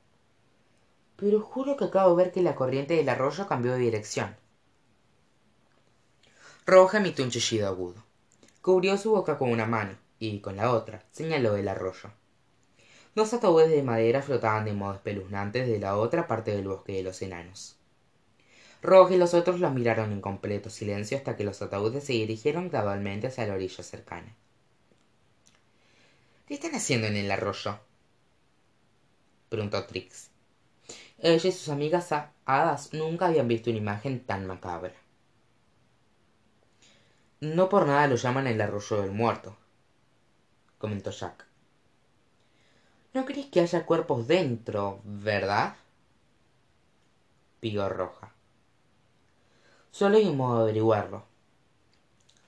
Pero 1.17 1.41
juro 1.41 1.77
que 1.77 1.85
acabo 1.85 2.17
de 2.17 2.25
ver 2.25 2.33
que 2.33 2.43
la 2.43 2.55
corriente 2.55 2.95
del 2.95 3.09
arroyo 3.09 3.47
cambió 3.47 3.73
de 3.73 3.79
dirección. 3.79 4.37
Roja 6.67 6.99
emitió 6.99 7.25
un 7.25 7.31
chillido 7.31 7.69
agudo. 7.69 8.03
Cubrió 8.61 8.97
su 8.99 9.13
boca 9.13 9.39
con 9.39 9.51
una 9.51 9.67
mano 9.67 9.97
y, 10.19 10.41
con 10.41 10.57
la 10.57 10.73
otra, 10.73 11.03
señaló 11.11 11.57
el 11.57 11.69
arroyo. 11.69 12.11
Dos 13.15 13.33
ataúdes 13.33 13.71
de 13.71 13.83
madera 13.83 14.23
flotaban 14.23 14.65
de 14.65 14.75
modo 14.75 14.95
espeluznante 14.95 15.61
desde 15.61 15.81
la 15.81 15.97
otra 15.97 16.27
parte 16.27 16.53
del 16.53 16.69
bosque 16.69 16.93
de 16.93 17.03
los 17.03 17.21
enanos. 17.23 17.78
Roja 18.81 19.15
y 19.15 19.19
los 19.19 19.35
otros 19.35 19.59
los 19.59 19.73
miraron 19.73 20.13
en 20.13 20.21
completo 20.21 20.71
silencio 20.71 21.17
hasta 21.17 21.37
que 21.37 21.45
los 21.45 21.61
ataúdes 21.63 22.05
se 22.05 22.13
dirigieron 22.13 22.69
gradualmente 22.69 23.27
hacia 23.27 23.47
la 23.47 23.55
orilla 23.55 23.83
cercana. 23.83 24.35
¿Qué 26.47 26.55
están 26.55 26.75
haciendo 26.75 27.09
en 27.09 27.17
el 27.17 27.31
arroyo? 27.31 27.79
preguntó 29.49 29.85
Trix. 29.87 30.31
Ella 31.19 31.49
y 31.49 31.53
sus 31.53 31.69
amigas 31.69 32.13
hadas 32.45 32.93
nunca 32.95 33.27
habían 33.27 33.49
visto 33.49 33.71
una 33.71 33.81
imagen 33.81 34.25
tan 34.25 34.47
macabra. 34.47 34.95
No 37.41 37.69
por 37.69 37.87
nada 37.87 38.07
lo 38.07 38.17
llaman 38.17 38.47
el 38.47 38.61
arroyo 38.61 39.03
del 39.03 39.13
muerto, 39.13 39.57
comentó 40.79 41.11
Jack. 41.11 41.47
No 43.15 43.25
crees 43.25 43.47
que 43.47 43.61
haya 43.61 43.85
cuerpos 43.85 44.29
dentro, 44.29 45.01
¿verdad? 45.05 45.77
pidió 47.61 47.89
Roja. 47.89 48.33
Solo 49.99 50.17
hay 50.17 50.27
un 50.27 50.37
modo 50.37 50.59
de 50.59 50.63
averiguarlo, 50.63 51.25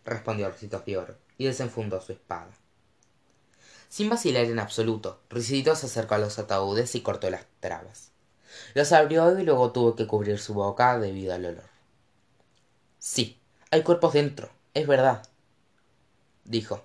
respondió 0.05 0.49
Ricitos 0.49 0.85
de 0.85 0.97
Oro, 0.97 1.17
y 1.37 1.47
desenfundó 1.47 2.01
su 2.01 2.13
espada. 2.13 2.53
Sin 3.89 4.09
vacilar 4.09 4.45
en 4.45 4.61
absoluto, 4.61 5.19
Ricidito 5.29 5.75
se 5.75 5.87
acercó 5.87 6.15
a 6.15 6.19
los 6.19 6.39
ataúdes 6.39 6.95
y 6.95 7.01
cortó 7.01 7.29
las 7.29 7.47
trabas. 7.59 8.13
Los 8.75 8.93
abrió 8.93 9.37
y 9.37 9.43
luego 9.43 9.73
tuvo 9.73 9.97
que 9.97 10.07
cubrir 10.07 10.39
su 10.39 10.55
boca 10.55 10.97
debido 11.01 11.35
al 11.35 11.45
olor. 11.45 11.65
Sí, 13.01 13.41
hay 13.73 13.83
cuerpos 13.83 14.13
dentro, 14.13 14.49
es 14.73 14.87
verdad, 14.87 15.27
dijo. 16.45 16.85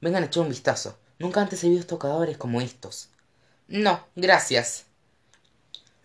Vengan 0.00 0.22
a 0.22 0.26
echar 0.26 0.44
un 0.44 0.50
vistazo. 0.50 0.96
Nunca 1.18 1.40
antes 1.40 1.64
he 1.64 1.68
visto 1.68 1.98
cadáveres 1.98 2.38
como 2.38 2.60
estos. 2.60 3.08
No, 3.66 4.06
gracias, 4.14 4.84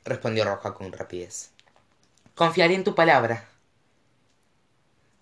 respondió 0.04 0.46
Roja 0.46 0.74
con 0.74 0.92
rapidez. 0.92 1.52
Confiaré 2.34 2.74
en 2.74 2.84
tu 2.84 2.96
palabra. 2.96 3.53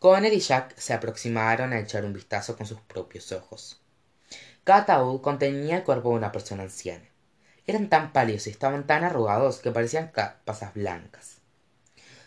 Connor 0.01 0.33
y 0.33 0.39
Jack 0.39 0.75
se 0.79 0.95
aproximaron 0.95 1.73
a 1.73 1.79
echar 1.79 2.05
un 2.05 2.13
vistazo 2.13 2.57
con 2.57 2.65
sus 2.65 2.81
propios 2.81 3.31
ojos. 3.33 3.79
Cada 4.63 4.79
ataúd 4.79 5.21
contenía 5.21 5.77
el 5.77 5.83
cuerpo 5.83 6.09
de 6.09 6.15
una 6.15 6.31
persona 6.31 6.63
anciana, 6.63 7.05
eran 7.67 7.87
tan 7.87 8.11
pálidos 8.11 8.47
y 8.47 8.49
estaban 8.49 8.87
tan 8.87 9.03
arrugados 9.03 9.59
que 9.59 9.69
parecían 9.69 10.11
pasas 10.43 10.73
blancas. 10.73 11.37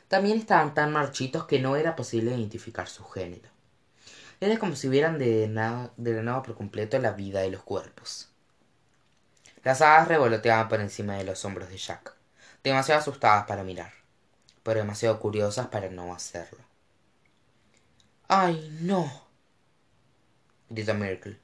También 0.06 0.38
estaban 0.38 0.72
tan 0.72 0.92
marchitos 0.92 1.46
que 1.46 1.58
no 1.58 1.74
era 1.74 1.96
posible 1.96 2.30
identificar 2.36 2.86
su 2.86 3.02
género. 3.06 3.50
Era 4.38 4.56
como 4.60 4.76
si 4.76 4.86
hubieran 4.86 5.18
drenado 5.18 6.42
por 6.44 6.54
completo 6.54 6.96
la 7.00 7.10
vida 7.10 7.40
de 7.40 7.50
los 7.50 7.64
cuerpos. 7.64 8.28
Las 9.64 9.82
hadas 9.82 10.06
revoloteaban 10.06 10.68
por 10.68 10.80
encima 10.80 11.16
de 11.16 11.24
los 11.24 11.44
hombros 11.44 11.68
de 11.70 11.78
jack 11.78 12.14
demasiado 12.62 13.00
asustadas 13.00 13.46
para 13.48 13.64
mirar 13.64 13.92
pero 14.62 14.78
demasiado 14.78 15.18
curiosas 15.18 15.66
para 15.66 15.90
no 15.90 16.14
hacerlo 16.14 16.73
ay 18.28 18.76
no. 18.80 19.10
Gritó 20.68 20.94
Myrtle 20.94 21.38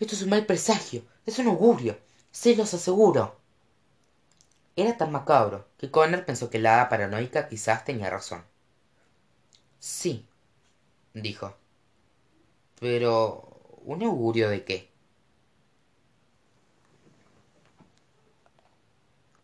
esto 0.00 0.14
es 0.14 0.22
un 0.22 0.30
mal 0.30 0.46
presagio 0.46 1.02
es 1.26 1.38
un 1.38 1.48
augurio 1.48 1.98
se 2.30 2.56
los 2.56 2.74
aseguro. 2.74 3.36
Era 4.76 4.96
tan 4.96 5.12
macabro 5.12 5.68
que 5.78 5.90
Connor 5.90 6.24
pensó 6.24 6.50
que 6.50 6.58
la 6.58 6.74
hada 6.74 6.88
paranoica 6.88 7.48
quizás 7.48 7.84
tenía 7.84 8.10
razón. 8.10 8.42
Sí 9.78 10.26
dijo. 11.14 11.54
Pero 12.80 13.80
un 13.84 14.02
augurio 14.02 14.50
de 14.50 14.64
qué 14.64 14.90